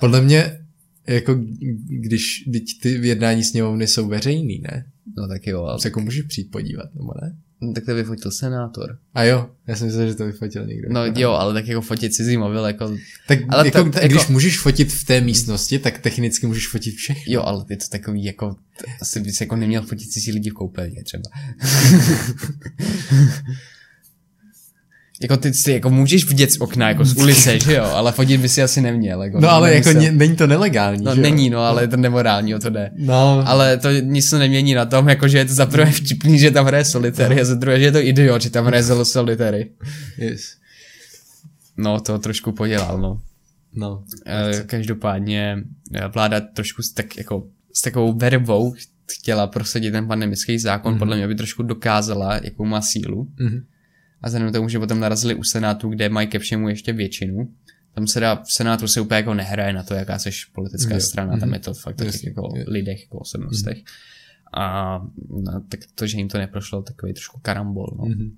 [0.00, 0.58] Podle mě,
[1.06, 1.40] jako
[1.88, 4.86] když teď ty jednání sněmovny jsou veřejný, ne?
[5.16, 5.64] No tak jo.
[5.64, 5.80] Ale...
[5.80, 7.36] Se jako můžeš přijít podívat, nebo ne?
[7.60, 8.98] No, tak to vyfotil senátor.
[9.14, 10.88] A jo, já jsem myslel, že to vyfotil někdo.
[10.90, 12.96] No jo, ale tak jako fotit cizí mobil, jako...
[13.28, 14.32] Tak ale jako, ta, když jako...
[14.32, 17.22] můžeš fotit v té místnosti, tak technicky můžeš fotit všechno.
[17.26, 18.56] Jo, ale je to takový jako...
[19.00, 21.24] Asi bys jako neměl fotit cizí lidi v koupelně třeba.
[25.22, 28.40] Jako ty si jako můžeš vidět z okna, jako z ulice, že jo, ale fotit
[28.40, 29.22] by si asi neměl.
[29.22, 31.22] Jako, No ale jako ně, není to nelegální, No že jo?
[31.22, 32.90] není, no, ale je to nemorální, o to jde.
[32.96, 36.38] No, Ale to nic se nemění na tom, jako že je to za prvé vtipný,
[36.38, 39.04] že tam hraje solitéry a za druhé, že je to idiot, že tam hraje zelo
[39.04, 39.70] solitéry.
[40.18, 40.40] yes.
[41.76, 43.20] No, to trošku podělal, no.
[43.76, 45.58] No, Eh, Každopádně
[45.94, 48.74] eh, vláda trošku s, tak, jako, s takovou vervou
[49.12, 50.98] chtěla prosadit ten pandemický zákon, mm-hmm.
[50.98, 53.28] podle mě, aby trošku dokázala, jakou má sílu.
[53.38, 53.64] Mhm.
[54.24, 57.52] A vzhledem tomu, že potom narazili u Senátu, kde mají ke všemu ještě většinu,
[57.94, 61.00] tam se dá, v Senátu se úplně jako nehraje na to, jaká seš politická Jo.
[61.00, 62.64] strana, tam je to fakt o těch jako je.
[62.68, 63.78] lidech, jako osobnostech.
[64.56, 64.98] A
[65.30, 67.96] no, tak to, že jim to neprošlo, takový trošku karambol.
[67.98, 68.04] No.
[68.04, 68.36] Mhm.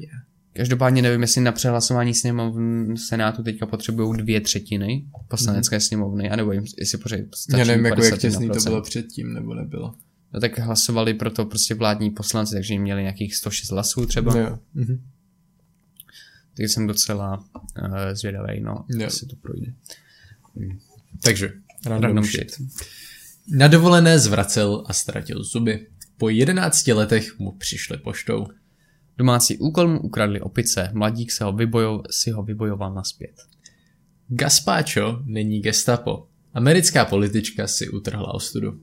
[0.00, 0.22] Yeah.
[0.52, 6.64] Každopádně nevím, jestli na přehlasování sněmovn Senátu teďka potřebují dvě třetiny poslanecké sněmovny, anebo jim,
[6.78, 8.18] jestli pořád stačí Já nevím, jako jak 51%.
[8.18, 9.94] těsný to bylo předtím, nebo nebylo.
[10.34, 14.38] No tak hlasovali pro to prostě vládní poslanci, takže jim měli nějakých 106 hlasů třeba.
[14.38, 14.58] Jo.
[14.74, 15.02] Mhm.
[16.56, 19.00] Takže jsem docela uh, zvědavý, no, Jo.
[19.00, 19.72] jestli to projde.
[21.22, 21.52] Takže,
[21.86, 22.54] Random random shit.
[22.54, 22.68] shit.
[23.48, 25.86] Na dovolené zvracel a ztratil zuby.
[26.16, 28.46] Po 11 letech mu přišli poštou.
[29.18, 33.34] Domácí úkol mu ukradli opice, mladík se ho vybojo, si ho vybojoval naspět.
[34.28, 36.28] Gaspáčo není gestapo.
[36.54, 38.80] Americká politička si utrhla ostudu.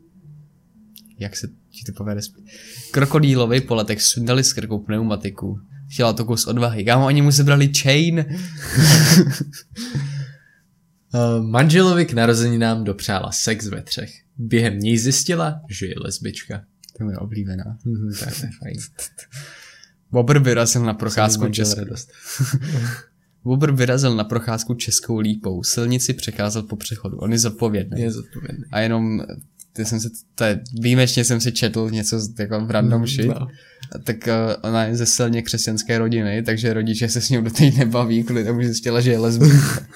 [1.21, 2.45] Jak se ti to povede zpět?
[2.91, 5.59] Krokodýlovi po letech sundali s krkou pneumatiku.
[5.93, 6.85] Chtěla to kus odvahy.
[6.85, 8.25] Kámo, oni mu sebrali chain.
[11.13, 14.11] Uh, manželovi k narozeninám dopřála sex ve třech.
[14.37, 16.63] Během něj zjistila, že je lesbička.
[16.97, 17.77] To je oblíbená.
[17.85, 18.75] Mhm, tak to je fajn.
[20.11, 21.81] Bobr vyrazil na procházku českou.
[23.43, 25.63] Bobr vyrazil na procházku českou lípou.
[25.63, 27.17] Silnici překázal po přechodu.
[27.17, 28.01] On je zodpovědný.
[28.01, 28.63] Je zodpovědný.
[28.71, 29.21] A jenom,
[29.73, 33.27] ty jsem se, to je, výjimečně jsem si četl něco z- jako v random shit.
[33.27, 33.47] No.
[34.03, 38.23] Tak uh, ona je ze silně křesťanské rodiny, takže rodiče se s ní doteď nebaví,
[38.23, 39.87] kvůli tomu, že zjistila, že je lesbika.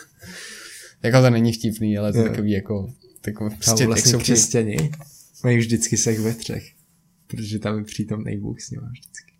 [1.03, 4.91] jako to není vtipný, ale to je takový jako, takový prostě, jak vlastně jsou křesťani
[5.43, 6.71] mají vždycky sex ve třech.
[7.27, 9.31] Protože tam je přítomný Bůh s nima vždycky.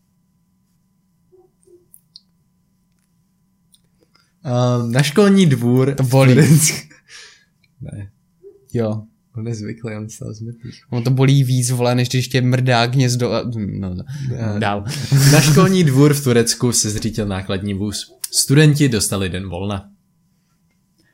[4.46, 5.96] Um, na školní dvůr...
[5.96, 6.36] To bolí.
[7.82, 8.12] Ne,
[8.74, 9.04] Jo.
[9.38, 10.82] On je zvyklý, on stál zmytlých.
[10.90, 13.44] On to bolí víc, vole, než když tě mrdá hnězdo a...
[13.80, 14.04] No, no.
[14.30, 14.60] Ne.
[14.60, 14.86] Dál.
[15.32, 18.16] Na školní dvůr v Turecku se zřítil nákladní vůz.
[18.32, 19.90] Studenti dostali den volna.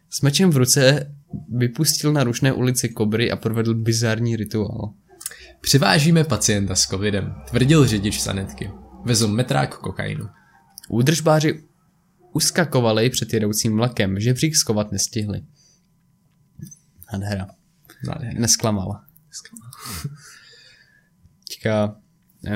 [0.10, 1.14] S mečem v ruce
[1.50, 4.94] vypustil na rušné ulici kobry a provedl bizarní rituál.
[5.62, 8.72] Přivážíme pacienta s covidem, tvrdil řidič sanitky.
[9.06, 10.26] Vezl metrák kokainu.
[10.90, 11.64] Údržbáři
[12.34, 15.42] uskakovali před jedoucím vlakem, žebřík skovat nestihli.
[17.14, 17.48] Nádhera.
[18.08, 18.40] Nádherný.
[18.40, 19.06] Nesklamala.
[21.48, 21.96] Teďka
[22.48, 22.52] uh,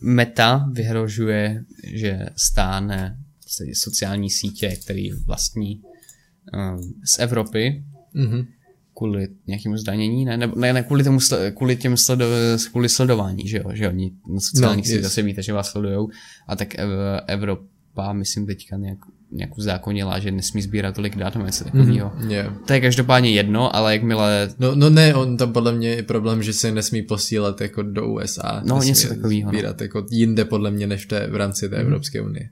[0.00, 1.64] Meta vyhrožuje,
[1.94, 5.82] že stáhne prostě sociální sítě, který vlastní
[6.54, 7.84] uh, z Evropy
[8.14, 8.46] Mhm.
[8.96, 11.18] kvůli nějakému zdanění, ne, ne, ne kvůli, tomu,
[11.56, 12.24] kvůli těm sledo,
[12.70, 16.08] kvůli sledování, že jo, že oni na sociálních No, sítích zase víte, že vás sledujou
[16.48, 18.98] a tak ev- Evropa, myslím teďka nějak,
[19.30, 22.10] nějakou zákonila, že nesmí sbírat tolik dat nebo něco takového.
[22.10, 22.30] Mm-hmm.
[22.30, 22.54] Yeah.
[22.66, 26.42] To je každopádně jedno, ale jakmile, No, no ne, on tam podle mě je problém,
[26.42, 28.62] že se nesmí posílat jako do USA.
[28.66, 29.58] No, nesmí něco takovýho, no.
[29.58, 31.84] Sbírat jako jinde podle mě, než té, v rámci té Mhm.
[31.86, 32.50] Evropské unie.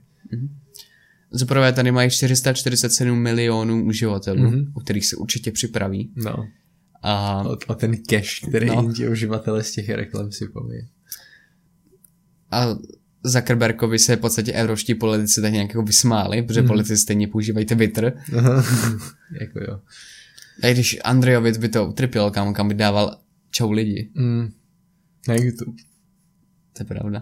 [1.31, 4.71] zaprvé tady mají 447 milionů uživatelů, mm-hmm.
[4.75, 6.45] u kterých se určitě připraví No.
[7.03, 8.81] a O, o ten cash, který No.
[8.81, 8.93] no.
[8.93, 10.87] ti uživatelé z těch reklam si poví.
[12.51, 12.67] a
[13.23, 16.67] Zuckerbergovi se v podstatě evropští politici tak nějak jako vysmáli, protože mm.
[16.67, 18.23] politici stejně používají Twitter.
[19.41, 19.79] jako jo.
[20.63, 23.17] A když Andrejovic by to utrpěl, kam, kam by dával
[23.51, 24.11] čau lidi.
[24.13, 24.49] Mm.
[25.27, 25.71] Na YouTube.
[26.73, 27.21] To je pravda.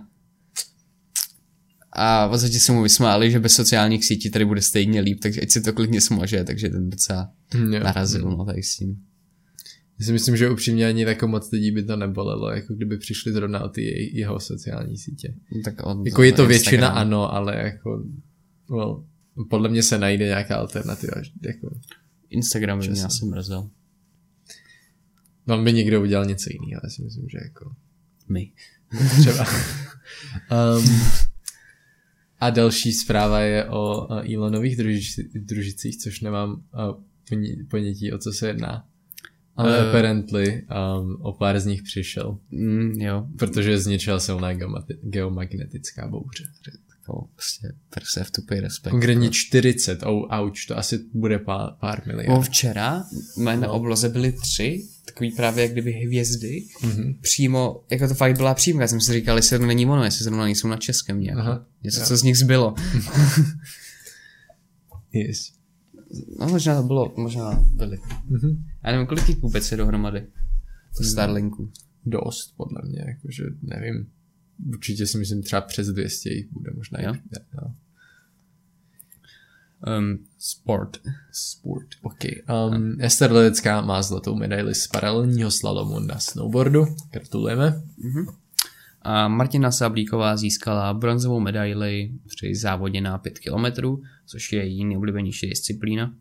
[1.91, 5.41] A v podstatě se mu vysmáli, že bez sociálních sítí tady bude stejně líp, takže
[5.41, 9.05] ať si to klidně smože, takže ten docela Mm, narazil, no tady s tím.
[9.99, 13.31] Já si myslím, že upřímně ani tak moc lidí by to nebolelo, jako kdyby přišli
[13.33, 15.33] zrovna o ty jeho sociální sítě.
[15.55, 16.47] No, Tak on, Jako je to Instagram.
[16.49, 18.03] většina ano, ale jako,
[18.69, 19.05] well,
[19.49, 21.13] podle mě se najde nějaká alternativa.
[21.41, 21.75] Jako,
[22.29, 23.69] Instagram by mě asi mrzel.
[25.45, 27.75] tam by někdo udělal něco jiného, já si myslím, že jako
[28.29, 28.51] My.
[29.21, 29.45] třeba.
[30.77, 30.85] um,
[32.39, 36.63] a další zpráva je o Elonových družici, družicích, což nemám
[37.29, 38.87] poně- ponětí, o co se jedná.
[39.55, 40.61] Ale uh, apparently
[41.01, 43.27] um, o pár z nich přišel, Mm, jo.
[43.39, 44.53] protože zničila silná
[45.03, 46.43] geomagnetická bouře.
[47.07, 48.91] Jako prostě prostě vtupy respekt.
[48.91, 52.43] Konkrétně 40, oh, ouch, to asi bude pár, pár No, miliard.
[52.45, 53.03] včera
[53.59, 57.13] na obloze byly tři, takový právě jak kdyby hvězdy, Mhm.
[57.21, 60.23] přímo, jako to fakt byla přímo, já jsem si říkal, jestli to není ono, jestli
[60.23, 61.37] zrovna nejsou na českém nějak.
[61.39, 61.65] Aha.
[61.83, 62.05] Něco, Jo.
[62.05, 62.75] co z nich zbylo.
[65.13, 65.51] Yes.
[66.39, 67.99] No možná to bylo, možná byly.
[68.27, 68.65] Mhm.
[68.83, 70.27] Já nevím, kolik jich vůbec je dohromady.
[70.97, 71.71] To Starlinku.
[72.05, 74.07] Dost, podle mě, jakože nevím.
[74.67, 77.01] Určitě si myslím třeba přes 200 jich bude možná.
[77.01, 77.13] Jo?
[77.53, 77.71] jo.
[79.99, 80.97] Um, sport.
[81.31, 82.19] Sport, ok.
[82.69, 86.85] Um, Ester Ledecká má zlatou medaili z paralelního slalomu na snowboardu.
[87.11, 87.83] Gratulujeme.
[89.07, 93.87] A Martina Sablíková získala bronzovou medaili při závodě na 5 km,
[94.25, 96.15] což je její nejoblíbenější disciplína.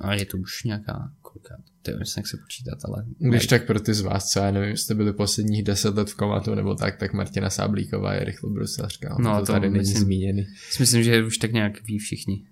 [0.00, 3.04] A je to už nějaká, koliká, to je, jak se počítat, ale...
[3.18, 6.14] Když tak pro ty z vás, co já nevím, jste byli posledních 10 let v
[6.14, 9.16] komatu nebo tak, tak Martina Sáblíková je rychlobruslařka.
[9.18, 10.02] No, No, to, to tady není myslím.
[10.02, 10.46] zmíněný.
[10.70, 12.46] Si myslím, že už tak nějak ví všichni.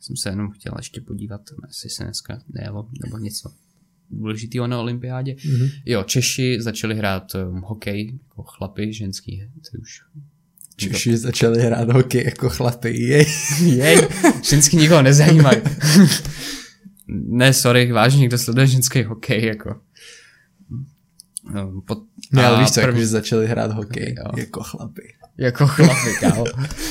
[0.00, 3.50] Jsem se jenom chtěl ještě podívat, jestli se dneska nejelo, nebo něco
[4.10, 5.36] důležitého na olympiádě.
[5.44, 5.68] Mhm.
[5.86, 10.00] Jo, Češi začali hrát um, hokej, jako chlapy, ženský, ty už
[10.76, 13.00] Češi začali hrát hokej jako chlapy.
[13.02, 13.26] Jej.
[13.64, 13.98] Jej,
[14.42, 15.60] ženský nikoho nezajímají.
[17.08, 19.80] ne, sorry, vážně někdo sleduje ženský hokej, jako.
[21.54, 21.98] No, Pod,
[22.32, 24.32] Ne, ale víš co, první- jako, začali hrát hokej Jo.
[24.36, 25.14] jako chlapy.
[25.38, 26.44] Jako chlapy, kámo.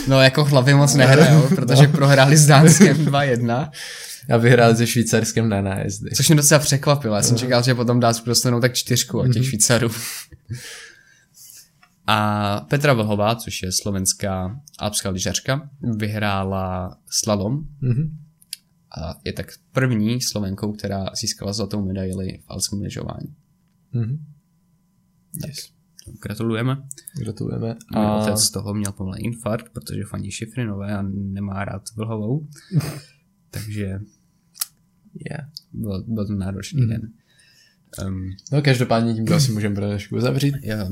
[0.07, 3.71] No jako chlapy moc nehrajou, protože prohráli s Dánskem 2-1,
[4.33, 6.09] A vyhrál se Švýcarskem na nájezdy.
[6.11, 7.15] což mě docela překvapilo.
[7.15, 9.43] Já jsem čekal, že potom Dánsko dostanou tak čtyřku od těch Mhm.
[9.43, 9.89] Švýcarů.
[12.07, 18.17] A Petra Vlhová, což je slovenská alpská lyžařka, vyhrála slalom Mhm.
[19.01, 23.35] a je tak první Slovenkou, která získala zlatou medaili v alpském lyžování.
[23.93, 24.17] Mhm.
[25.47, 25.69] Yes.
[26.21, 26.83] Gratulujeme.
[27.19, 27.67] Gratulujeme.
[27.67, 32.47] Můj A otec z toho měl pomalý infarkt, protože fandí Šifrinové a nemá rád Vlhovou.
[33.51, 33.99] Takže
[35.29, 35.49] yeah.
[35.73, 36.89] byl, byl to náročný Mhm.
[36.89, 37.11] den.
[38.07, 40.89] Um, No každopádně tímto asi můžeme pro dnešku uzavřít jo,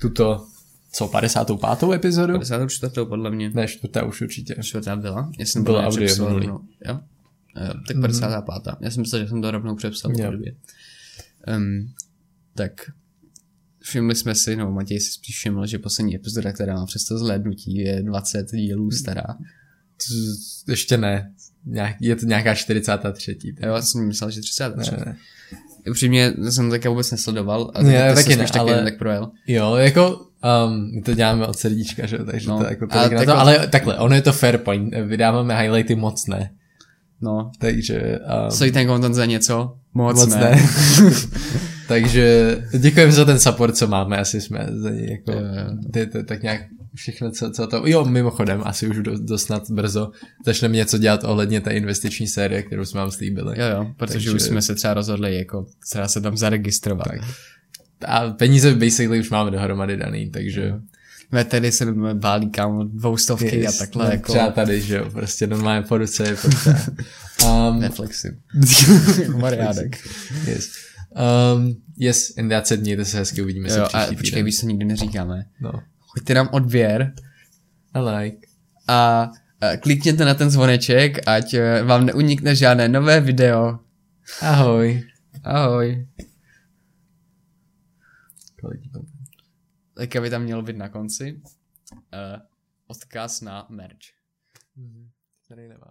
[0.00, 0.46] tuto,
[0.92, 1.92] co, 55.
[1.94, 2.32] epizodu?
[2.32, 2.92] 54.
[3.08, 3.50] podle mě.
[3.50, 4.56] Ne, čtvrtá už určitě.
[4.62, 5.32] Čtvrtá byla.
[5.38, 6.46] Já jsem Byla audio minulý.
[6.46, 6.60] Jo?
[6.86, 7.00] jo?
[7.86, 8.76] Tak 55.
[8.80, 10.54] Já jsem myslel, že jsem to rovnou přepsal dvě.
[11.56, 11.92] Um,
[12.54, 12.72] tak
[13.82, 17.18] všimli jsme si, no Matěj si spíš všiml, že poslední epizoda, která má přes to
[17.18, 19.24] zhlédnutí, je 20 dílů stará.
[20.08, 21.32] Z- Ještě ne.
[22.00, 23.34] Je to nějaká 43.
[23.34, 24.90] tak- Jo, já jsem myslel, že 33.
[24.90, 25.16] Ne, ne.
[25.90, 27.70] Upřímně jsem to taky vůbec nesledoval.
[27.74, 29.30] A Ne, tak to taky ne, taky ale- tak projel.
[29.46, 30.16] Jo, jako
[30.66, 33.66] um, my to děláme od srdíčka, že takže No, to jako tolik na to, ale
[33.68, 36.50] takhle, ono je to fair point, vydáváme highlighty moc ne,
[37.22, 39.76] No, takže um, stojí ten content za něco?
[39.94, 40.40] Moc, moc ne.
[40.40, 40.62] ne.
[41.90, 45.40] takže děkujeme za ten support, co máme, asi jsme za něj jako,
[45.92, 46.60] ty, ty, tak nějak
[46.94, 50.10] všechno, co, co to, jo, mimochodem, asi už do, dost snad brzo
[50.46, 53.60] začneme něco dělat ohledně té investiční série, kterou jsme vám slíbili.
[53.60, 57.08] Jo, jo, protože Takže- už jsme se třeba rozhodli, jako třeba se tam zaregistrovat.
[57.08, 57.20] Tak.
[58.06, 60.74] A peníze basically už máme dohromady daný, takže
[61.32, 65.46] My tedy se bálí kámo dvoustovky a takhle no, jako Třeba tady, že jo, prostě
[65.46, 66.76] normálně po ruce je prostě.
[67.44, 68.36] Um, Netflixy.
[69.36, 69.96] Mariádek.
[70.46, 70.89] yes.
[71.54, 74.44] Um, yes, and that's it, mějte se hezky, uvidíme se Jo, a příští počkej, týden.
[74.44, 75.44] víš, co nikdy neříkáme.
[75.60, 75.72] No.
[76.16, 77.14] Hoďte nám odběr
[77.94, 78.46] I like.
[78.88, 79.30] a
[79.60, 83.78] a klikněte na ten zvoneček, ať eh, vám neunikne žádné nové video.
[84.42, 85.04] Ahoj.
[85.44, 86.08] Ahoj.
[89.94, 91.40] Tak aby tam mělo být na konci
[91.92, 92.40] uh,
[92.86, 93.98] odkaz na merch.
[95.48, 95.89] Tady nemáme.